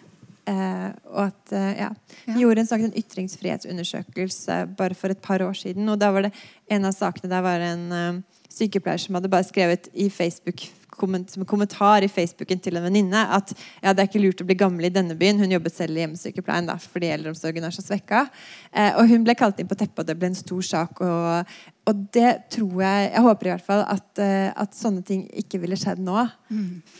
[0.50, 1.92] Eh, og at ja.
[2.24, 5.88] Vi gjorde en sak, en ytringsfrihetsundersøkelse bare for et par år siden.
[5.92, 6.34] Og da var det
[6.70, 10.66] en av sakene der var en sykepleier som hadde bare skrevet i Facebook
[11.00, 14.42] komment, som en kommentar i Facebooken til en venninne at ja, det er ikke lurt
[14.44, 15.40] å bli gammel i denne byen.
[15.40, 18.26] Hun jobbet selv i hjemmesykepleien da, fordi eldreomsorgen er så svekka.
[18.72, 21.00] Eh, og hun ble kalt inn på teppet, og det ble en stor sak.
[21.04, 21.54] Og,
[21.90, 25.62] og det tror jeg Jeg håper i hvert fall at, eh, at sånne ting ikke
[25.62, 26.26] ville skjedd nå.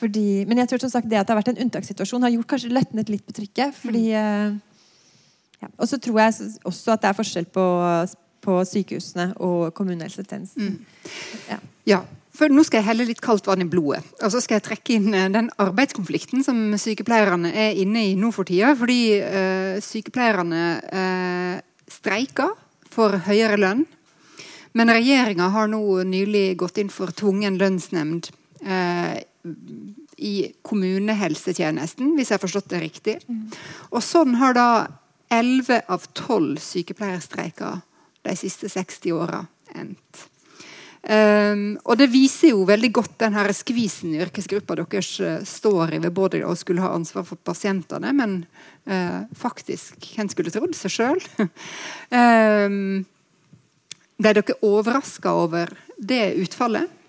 [0.00, 2.50] Fordi, men jeg tror som sagt det at det har vært en unntakssituasjon, har gjort
[2.54, 3.76] kanskje letnet litt på trykket.
[3.76, 4.56] Fordi, eh,
[5.60, 5.68] ja.
[5.76, 7.66] Og så tror jeg også at det er forskjell på,
[8.40, 10.78] på sykehusene og kommunehelsetjenesten.
[11.50, 11.60] Ja.
[11.88, 12.00] Ja,
[12.36, 14.04] for nå skal jeg helle litt kaldt vann i blodet.
[14.22, 18.30] Og så skal jeg trekke inn eh, den arbeidskonflikten som sykepleierne er inne i nå
[18.34, 18.74] for tida.
[18.78, 20.62] Fordi øh, sykepleierne
[21.00, 21.56] øh,
[21.90, 22.54] streiker
[22.90, 23.82] for høyere lønn.
[24.78, 28.30] Men regjeringa har nå nylig gått inn for tvungen lønnsnemnd
[28.62, 29.18] øh,
[30.20, 33.16] i kommunehelsetjenesten, hvis jeg har forstått det riktig.
[33.90, 34.70] Og sånn har da
[35.32, 37.80] 11 av 12 sykepleierstreiker
[38.26, 39.40] de siste 60 åra
[39.74, 40.29] endt.
[41.00, 46.00] Um, og det viser jo veldig godt den her skvisen yrkesgruppa deres eh, står i
[46.02, 48.34] ved både å skulle ha ansvar for pasientene, men
[48.84, 51.22] uh, faktisk Hvem skulle trodd seg sjøl?
[52.12, 53.00] um,
[54.20, 56.99] ble dere overraska over det utfallet?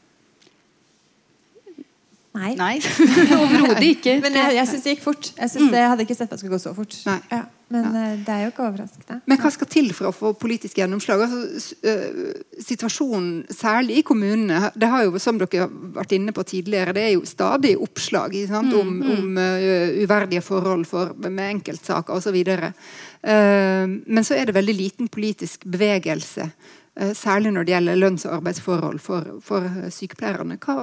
[2.32, 2.54] Nei.
[2.56, 2.78] Nei,
[3.42, 4.14] overhodet ikke.
[4.24, 5.32] Men jeg, jeg syns det gikk fort.
[5.36, 6.94] Jeg, synes, jeg hadde ikke sett at det skulle gå så fort.
[7.10, 7.18] Nei.
[7.28, 7.40] Ja,
[7.72, 8.04] men ja.
[8.24, 9.18] det er jo ikke overraskende.
[9.28, 11.26] Men hva skal til for å få politisk gjennomslag?
[11.26, 12.30] Altså, øh,
[12.64, 17.04] situasjonen, særlig i kommunene, det har jo, som dere har vært inne på tidligere, det
[17.10, 22.40] er jo stadig oppslag sant, om, om uh, uverdige forhold for, med enkeltsaker osv.
[22.48, 26.52] Uh, men så er det veldig liten politisk bevegelse,
[26.92, 29.64] Uh, særlig når det gjelder lønns- og arbeidsforhold for, for
[29.96, 30.58] sykepleierne.
[30.60, 30.82] Hva,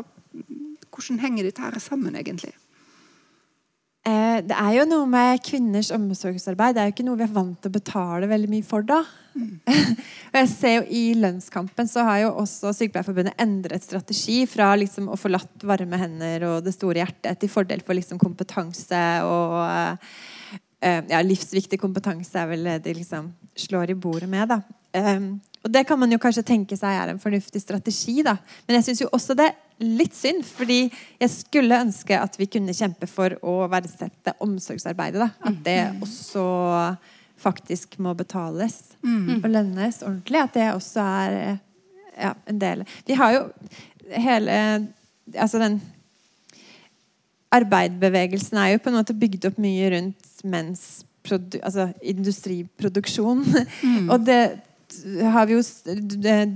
[0.98, 2.52] hvordan henger dette her sammen, egentlig?
[4.08, 6.76] Eh, det er jo noe med kvinners omsorgsarbeid.
[6.76, 9.02] Det er jo ikke noe vi er vant til å betale veldig mye for, da.
[10.30, 15.10] og jeg ser jo I lønnskampen så har jo også Sykepleierforbundet endret strategi fra liksom
[15.12, 21.04] å forlatt varme hender og det store hjertet til fordel for liksom kompetanse og eh,
[21.10, 24.54] ja, livsviktig kompetanse er vel det de liksom slår i bordet med.
[24.54, 24.62] da.
[25.64, 28.38] Og det kan man jo kanskje tenke seg er en fornuftig strategi, da.
[28.66, 29.50] Men jeg syns jo også det
[29.82, 30.88] litt synd, fordi
[31.20, 35.20] jeg skulle ønske at vi kunne kjempe for å verdsette omsorgsarbeidet.
[35.22, 35.30] da.
[35.50, 36.44] At det også
[37.38, 40.42] faktisk må betales og lønnes ordentlig.
[40.42, 41.38] At det også er
[42.18, 43.44] ja, en del Vi har jo
[44.10, 44.54] hele
[45.36, 45.76] Altså den
[47.54, 53.42] Arbeiderbevegelsen er jo på en måte bygd opp mye rundt menns altså industriproduksjon.
[54.12, 54.40] og det
[55.32, 55.60] har jo,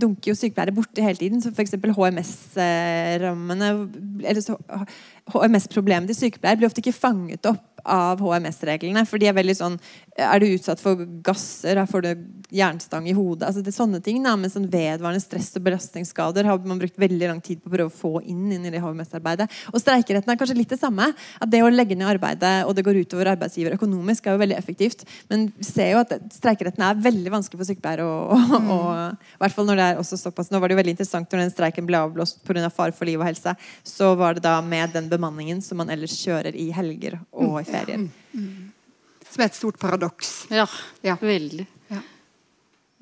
[0.00, 1.42] dunker jo sykepleiere borti hele tiden.
[1.42, 1.74] Så f.eks.
[1.98, 3.72] HMS-rammene
[5.32, 9.06] HMS-problemet til sykepleiere blir ofte ikke fanget opp av HMS-reglene.
[9.08, 9.78] For de er veldig sånn
[10.18, 12.08] Er du utsatt for gasser, får du
[12.52, 13.46] jernstang i hodet.
[13.48, 16.98] altså det er sånne ting da, Men sånn vedvarende stress og belastningsskader har man brukt
[17.00, 19.48] veldig lang tid på å prøve å få inn, inn i det HMS-arbeidet.
[19.72, 21.14] Og streikeretten er kanskje litt det samme.
[21.40, 24.58] At det å legge ned arbeidet, og det går utover arbeidsgiver økonomisk, er jo veldig
[24.58, 25.04] effektivt.
[25.30, 28.04] Men vi ser jo at streikeretten er veldig vanskelig for sykepleiere.
[28.04, 29.16] Og, Mm.
[29.16, 31.40] i hvert fall når det er også såpass Nå var det jo veldig interessant når
[31.40, 32.66] den streiken ble avblåst pga.
[32.66, 33.56] Av fare for liv og helse.
[33.82, 37.64] Så var det da med den bemanningen som man ellers kjører i helger og i
[37.72, 38.06] ferier.
[39.32, 40.32] Som er et stort paradoks.
[40.52, 40.66] Ja,
[41.02, 41.16] Ja.
[41.20, 41.66] veldig.
[41.90, 42.00] Ja.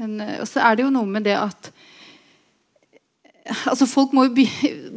[0.01, 1.73] Men eh, og så er det jo noe med det at
[3.67, 4.45] Altså Folk må jo,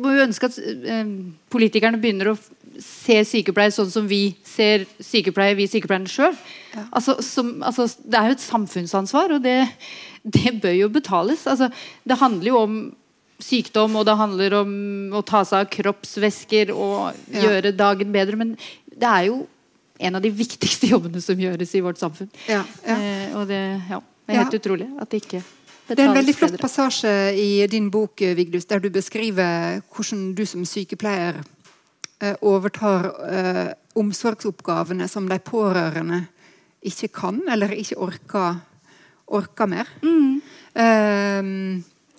[0.03, 1.07] må jo ønske at eh,
[1.53, 2.39] politikerne begynner å
[2.83, 6.35] se sykepleier sånn som vi ser sykepleier, vi sykepleierne sjøl.
[6.91, 7.15] Altså,
[7.61, 9.55] altså, det er jo et samfunnsansvar, og det,
[10.25, 11.45] det bør jo betales.
[11.49, 11.69] Altså,
[12.09, 12.75] det handler jo om
[13.43, 14.73] sykdom, og det handler om
[15.17, 17.45] å ta seg av kroppsvæsker og Ja.
[17.45, 18.39] gjøre dagen bedre.
[18.41, 18.55] Men
[18.89, 19.43] det er jo
[19.99, 22.31] en av de viktigste jobbene som gjøres i vårt samfunn.
[22.49, 22.97] Ja, ja.
[22.97, 25.43] Eh, og det, ja, det er helt utrolig at det ikke
[25.87, 26.63] Det er en veldig flott bedre.
[26.63, 31.41] passasje i din bok Vigdus, der du beskriver hvordan du som sykepleier
[32.21, 36.23] eh, overtar eh, omsorgsoppgavene som de pårørende
[36.83, 38.61] ikke kan eller ikke orker,
[39.27, 39.87] orker mer.
[40.03, 40.41] Mm.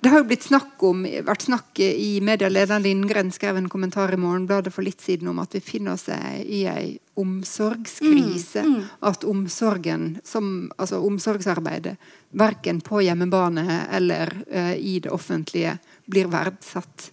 [0.05, 2.51] Det har jo blitt snakk om, vært snakk i media.
[2.53, 6.11] Lederen Lindgren skrev en kommentar i Morgenbladet for litt siden om at vi finner oss
[6.13, 8.67] i ei omsorgskrise.
[8.69, 11.95] Mm, At omsorgen, som, altså omsorgsarbeidet,
[12.37, 17.09] verken på hjemmebane eller uh, i det offentlige, blir verdsatt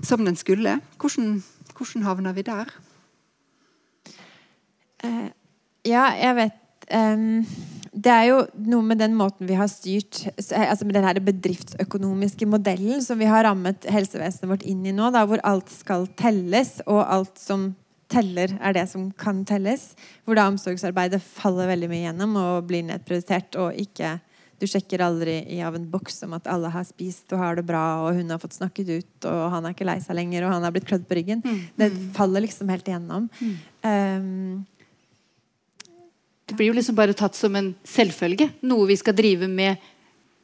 [0.00, 0.78] som den skulle.
[0.96, 1.42] Hvordan,
[1.76, 2.72] hvordan havner vi der?
[5.04, 5.28] Uh,
[5.84, 7.44] ja, jeg vet ehm,
[7.90, 8.38] Det er jo
[8.70, 13.26] noe med den måten vi har styrt altså med den her bedriftsøkonomiske modellen som vi
[13.26, 17.72] har rammet helsevesenet vårt inn i nå, da, hvor alt skal telles, og alt som
[18.10, 19.92] teller, er det som kan telles.
[20.22, 23.58] Hvor da omsorgsarbeidet faller veldig mye gjennom og blir nedprioritert.
[23.58, 24.18] og ikke
[24.60, 27.64] du sjekker aldri i av en boks om at alle har spist og har det
[27.68, 30.52] bra, og hun har fått snakket ut, og han er ikke lei seg lenger, og
[30.52, 31.40] han har blitt klødd på ryggen.
[31.80, 33.30] Det faller liksom helt igjennom.
[33.80, 34.60] Um,
[36.50, 38.48] Det blir jo liksom bare tatt som en selvfølge.
[38.66, 39.76] Noe vi skal drive med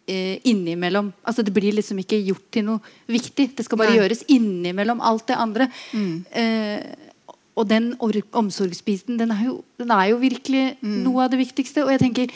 [0.07, 1.09] eh, innimellom.
[1.27, 2.81] Altså Det blir liksom ikke gjort til noe
[3.11, 3.49] viktig.
[3.59, 3.99] Det skal bare Nei.
[3.99, 5.67] gjøres innimellom alt det andre.
[5.93, 6.13] Mm.
[6.31, 6.95] Eh,
[7.57, 11.03] og den or- omsorgsbiten, den er jo, den er jo virkelig Mm.
[11.05, 11.83] noe av det viktigste.
[11.85, 12.29] Og jeg tenker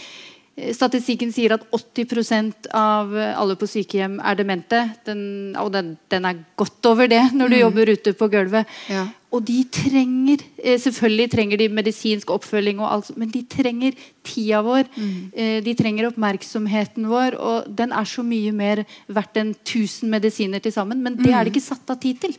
[0.77, 4.83] Statistikken sier at 80% av eh, alle på sykehjem er demente.
[5.07, 5.23] Den,
[5.61, 8.69] og den, den er godt over det når du jobber ute på gulvet.
[8.89, 8.95] Mm.
[8.95, 9.07] Ja.
[9.31, 14.63] Og de trenger eh, Selvfølgelig trenger de medisinsk oppfølging, og alt, men de trenger tida
[14.67, 14.91] vår.
[14.97, 15.13] Mm.
[15.33, 20.63] Eh, de trenger oppmerksomheten vår, og den er så mye mer verdt enn 1000 medisiner
[20.63, 21.03] til sammen.
[21.05, 22.35] Men det er det ikke satt av tid til.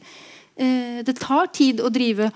[0.59, 2.31] Eh, det tar tid å drive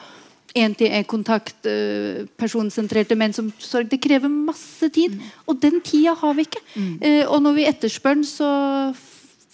[0.56, 3.90] én-til-én-kontakt, personsentrerte personsentrert demensomsorg.
[3.92, 6.64] Det krever masse tid, og den tida har vi ikke.
[6.76, 6.96] Mm.
[7.28, 8.50] og når vi etterspør den, så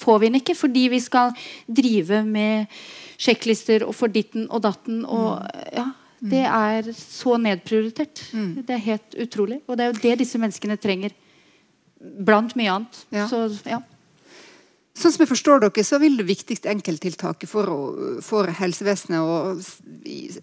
[0.01, 1.33] får vi den ikke fordi vi skal
[1.67, 2.81] drive med
[3.21, 5.03] sjekklister og for ditten og datten.
[5.05, 5.41] Og
[5.73, 5.87] ja,
[6.21, 8.23] det er så nedprioritert.
[8.33, 9.61] Det er helt utrolig.
[9.67, 11.13] Og det er jo det disse menneskene trenger.
[12.01, 13.03] Blant mye annet.
[13.13, 13.27] Ja.
[13.29, 13.81] Så ja.
[14.91, 17.69] Sånn som jeg forstår dere, så vil det viktigste enkelttiltaket for,
[18.25, 19.61] for helsevesenet og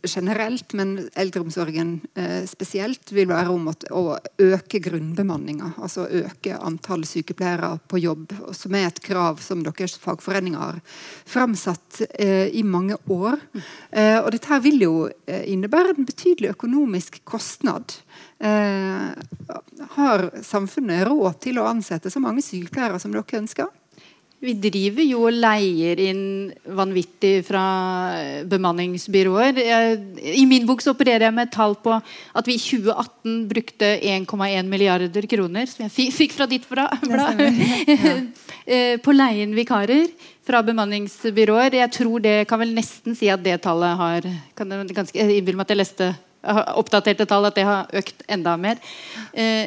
[0.08, 5.74] generelt, men eldreomsorgen eh, spesielt, vil være om å øke grunnbemanninga.
[5.76, 10.80] Altså øke antall sykepleiere på jobb, som er et krav som deres fagforeninger har
[11.28, 13.36] framsatt eh, i mange år.
[13.92, 14.94] Eh, og dette her vil jo
[15.28, 17.98] innebære en betydelig økonomisk kostnad.
[19.98, 23.68] Har samfunnet råd til å ansette så mange sykepleiere som dere ønsker?
[24.38, 26.20] Vi driver jo og leier inn
[26.78, 27.62] vanvittig fra
[28.14, 29.58] eh, bemanningsbyråer.
[30.30, 34.70] I min bok så opererer jeg med tall på at vi i 2018 brukte 1,1
[34.70, 36.94] milliarder kroner, som jeg fikk fra ditt blad,
[38.62, 40.06] eh, på å leie inn vikarer
[40.46, 41.80] fra bemanningsbyråer.
[41.80, 45.40] Jeg tror det kan vel nesten si at det tallet har kan det ganske, Jeg
[45.40, 46.12] innbiller meg at jeg leste
[46.78, 48.78] oppdaterte tall, at det har økt enda mer.
[49.34, 49.66] Eh,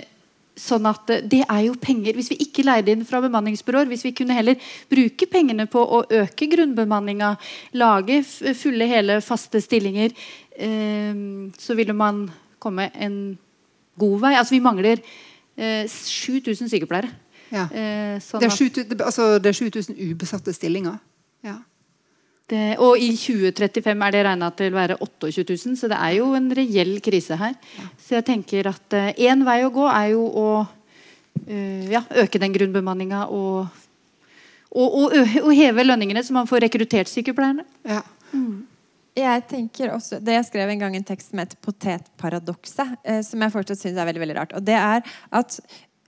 [0.60, 4.04] Sånn at eh, det er jo penger Hvis vi ikke leide inn fra bemanningsbyråer, hvis
[4.08, 4.60] vi kunne heller
[4.92, 7.34] bruke pengene på å øke grunnbemanninga,
[7.80, 10.16] lage fulle, hele, faste stillinger,
[10.58, 11.24] eh,
[11.58, 12.26] så ville man
[12.62, 13.18] komme en
[14.00, 14.36] god vei.
[14.38, 15.02] Altså vi mangler
[15.58, 17.12] eh, 7000 sykepleiere.
[17.52, 17.68] Ja.
[17.68, 21.00] Eh, sånn Det er, 7000, altså, det 7000 ubesatte stillinger.
[21.46, 21.60] Ja.
[22.52, 26.18] Det, og i 2035 er det regna til å være 28 000, så det er
[26.20, 27.56] jo en reell krise her.
[27.98, 30.48] Så jeg tenker at én vei å gå er jo å
[31.48, 33.70] eh, ja, øke den grunnbemanninga og,
[34.72, 37.66] og, og, og heve lønningene, så man får rekruttert sykepleierne.
[37.88, 38.04] Ja.
[39.12, 43.42] Jeg tenker også, det jeg skrev en gang en tekst som het 'Potetparadokset', eh, som
[43.42, 44.54] jeg fortsatt syns er veldig veldig rart.
[44.56, 45.60] Og det er at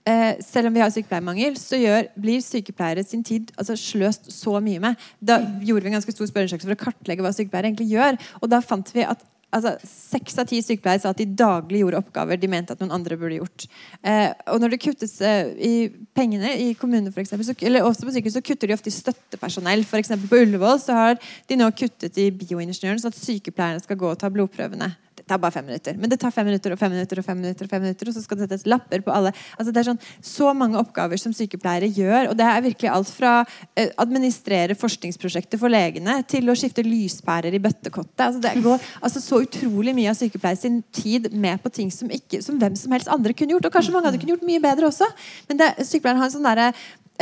[0.08, 4.58] eh, selv om vi har sykepleiermangel, så gjør, blir sykepleiere sin tid altså, sløst så
[4.64, 5.06] mye med.
[5.20, 8.18] Da gjorde vi en ganske stor spørreundersøkelse for å kartlegge hva sykepleiere egentlig gjør.
[8.42, 9.22] Og da fant vi at
[9.54, 9.74] altså,
[10.14, 13.18] Seks av ti sykepleiere sa at de daglig gjorde oppgaver de mente at noen andre
[13.18, 13.66] burde gjort.
[14.06, 15.72] Eh, og når det kuttes eh, i
[16.14, 18.94] pengene i kommunene, for eksempel, så, eller også på sykehus, så kutter de ofte i
[18.94, 19.86] støttepersonell.
[19.88, 21.16] For på Ullevål så har
[21.50, 24.92] de nå kuttet i bioingeniøren, sånn at sykepleierne skal gå og ta blodprøvene
[25.24, 25.94] det tar bare fem minutter.
[25.96, 28.14] Men det tar fem minutter og fem minutter, og fem minutter, og fem minutter, og
[28.14, 29.30] så skal det settes lapper på alle.
[29.56, 32.28] Altså det er sånn, Så mange oppgaver som sykepleiere gjør.
[32.28, 33.32] Og det er virkelig alt fra
[33.72, 38.20] eh, administrere forskningsprosjekter for legene til å skifte lyspærer i bøttekottet.
[38.26, 42.12] Altså det går altså så utrolig mye av sykepleier sin tid med på ting som,
[42.12, 43.70] ikke, som hvem som helst andre kunne gjort.
[43.70, 45.08] Og kanskje mange hadde kunne gjort mye bedre også.
[45.48, 46.68] Men det, sykepleieren har en sånn derre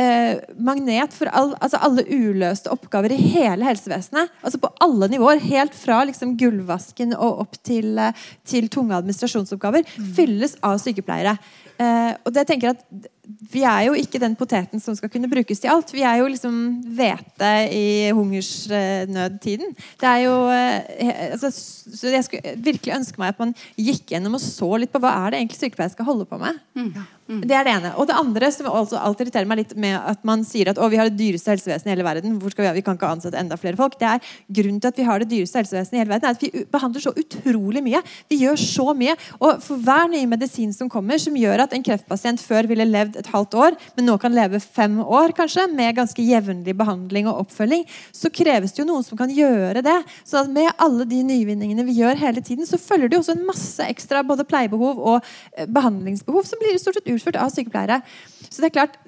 [0.00, 4.32] eh, magnet for all, altså alle uløste oppgaver i hele helsevesenet.
[4.42, 5.42] Altså På alle nivåer.
[5.42, 8.12] Helt fra liksom gulvvasken og opp til, eh,
[8.44, 9.84] til tunge administrasjonsoppgaver.
[9.96, 10.12] Mm.
[10.16, 11.36] Fylles av sykepleiere.
[11.78, 12.84] Eh, og det tenker at
[13.22, 15.92] vi er jo ikke den poteten som skal kunne brukes til alt.
[15.94, 16.56] Vi er jo liksom
[16.96, 19.76] hvete i hungersnødtiden.
[20.00, 24.34] Det er jo eh, altså, så Jeg skulle virkelig ønske meg at man gikk gjennom
[24.38, 26.58] og så litt på hva er det egentlig sykepleiere skal holde på med.
[26.74, 26.90] Mm.
[27.30, 27.42] Mm.
[27.46, 27.92] Det er det ene.
[28.02, 30.88] Og det andre som også alltid irriterer meg litt med at man sier at å,
[30.90, 33.38] vi har det dyreste helsevesenet i hele verden, hvor skal vi, vi kan ikke ansette
[33.38, 33.94] enda flere folk.
[34.00, 36.42] Det er Grunnen til at vi har det dyreste helsevesenet i hele verden, er at
[36.42, 38.02] vi behandler så utrolig mye.
[38.32, 39.14] Vi gjør så mye.
[39.38, 43.11] Og for hver nye medisin som kommer, som gjør at en kreftpasient før ville levd
[43.20, 47.44] et halvt år, men nå kan leve fem år kanskje, med ganske jevnlig behandling og
[47.44, 47.84] oppfølging,
[48.14, 49.98] så kreves det jo noen som kan gjøre det.
[50.28, 53.36] Så at med alle de nyvinningene vi gjør hele tiden, så følger det jo også
[53.36, 58.02] en masse ekstra både pleiebehov og eh, behandlingsbehov som blir stort sett utført av sykepleiere.
[58.48, 59.00] Så det er klart,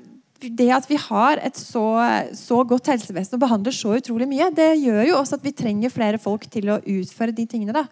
[0.44, 1.84] det at vi har et så,
[2.36, 5.92] så, godt helsevesen og behandler så utrolig mye, det gjør jo også at vi trenger
[5.94, 7.76] flere folk til å utføre de tingene.
[7.76, 7.86] da.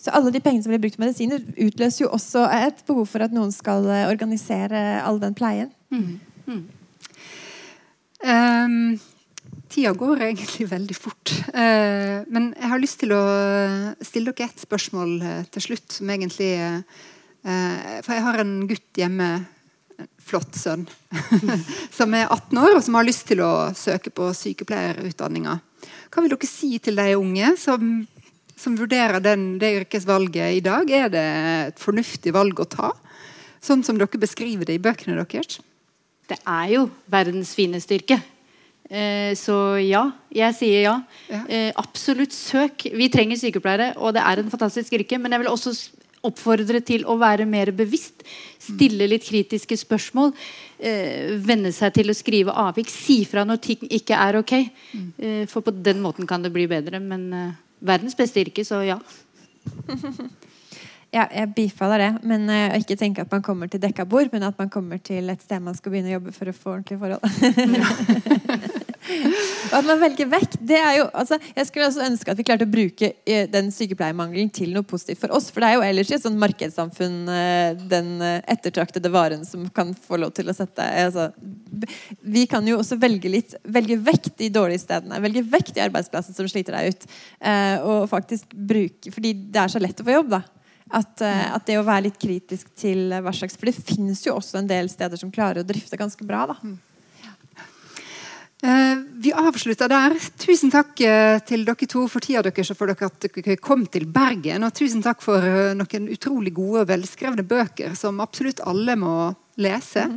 [0.00, 3.24] Så alle de pengene som blir brukt på medisiner, utløser jo også et behov for
[3.24, 5.70] at noen skal eh, organisere all den pleien.
[5.94, 6.18] Mm.
[6.50, 6.64] Mm.
[8.24, 8.76] Um,
[9.72, 11.32] tida går egentlig veldig fort.
[11.54, 13.24] Uh, men jeg har lyst til å
[14.04, 16.54] stille dere et spørsmål uh, til slutt, som egentlig
[17.44, 19.26] For jeg har en gutt hjemme,
[20.00, 20.86] en flott sønn,
[21.98, 25.58] som er 18 år, og som har lyst til å søke på sykepleierutdanninga.
[26.08, 27.90] Hva vil dere si til de unge som
[28.56, 31.24] som vurderer den, det yrkesvalget i dag, er det
[31.68, 32.92] et fornuftig valg å ta?
[33.64, 35.58] Sånn som dere beskriver det i bøkene deres?
[36.28, 38.20] Det er jo verdens fineste yrke.
[38.84, 40.94] Eh, så ja, jeg sier ja.
[41.30, 41.42] ja.
[41.48, 42.86] Eh, absolutt søk.
[42.92, 45.18] Vi trenger sykepleiere, og det er en fantastisk yrke.
[45.20, 45.74] Men jeg vil også
[46.24, 48.24] oppfordre til å være mer bevisst.
[48.62, 50.32] Stille litt kritiske spørsmål.
[50.78, 52.92] Eh, venne seg til å skrive avvik.
[52.92, 54.54] Si fra når ting ikke er ok.
[54.92, 55.10] Mm.
[55.18, 57.00] Eh, for på den måten kan det bli bedre.
[57.00, 57.52] Men eh,
[57.84, 58.98] verdens beste yrke, så ja.
[61.14, 62.08] Ja, jeg bifaller det.
[62.26, 65.30] Men uh, ikke tenke at man kommer til dekka bord, men at man kommer til
[65.30, 67.22] et sted man skal begynne å jobbe for å få ordentlige forhold.
[69.04, 70.56] og at man velger vekk.
[70.64, 73.70] Det er jo, altså, jeg skulle også ønske at vi klarte å bruke uh, den
[73.74, 75.50] sykepleiermangelen til noe positivt for oss.
[75.52, 79.92] For det er jo ellers i et sånn markedssamfunn uh, den ettertraktede varen som kan
[80.06, 81.28] få lov til å sette altså,
[82.22, 85.20] Vi kan jo også velge litt velge vekk de dårlige stedene.
[85.24, 87.06] Velge vekk de arbeidsplassene som sliter deg ut.
[87.84, 90.44] og faktisk bruke Fordi det er så lett å få jobb, da.
[90.92, 94.36] At, eh, at, det å være litt kritisk til hva slags For det finnes jo
[94.36, 96.44] også en del steder som klarer å drifte ganske bra.
[96.52, 96.58] da.
[98.64, 100.14] Uh, vi avslutter der.
[100.40, 103.84] Tusen takk uh, til dere to for tida deres og for dere at dere kom
[103.92, 104.64] til Bergen.
[104.64, 109.34] Og tusen takk for uh, noen utrolig gode og velskrevne bøker som absolutt alle må
[109.60, 110.08] lese.
[110.08, 110.16] Mm.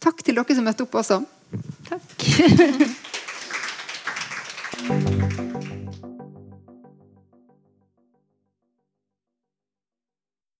[0.00, 1.20] Takk til dere som møtte opp også.
[1.92, 2.08] Takk.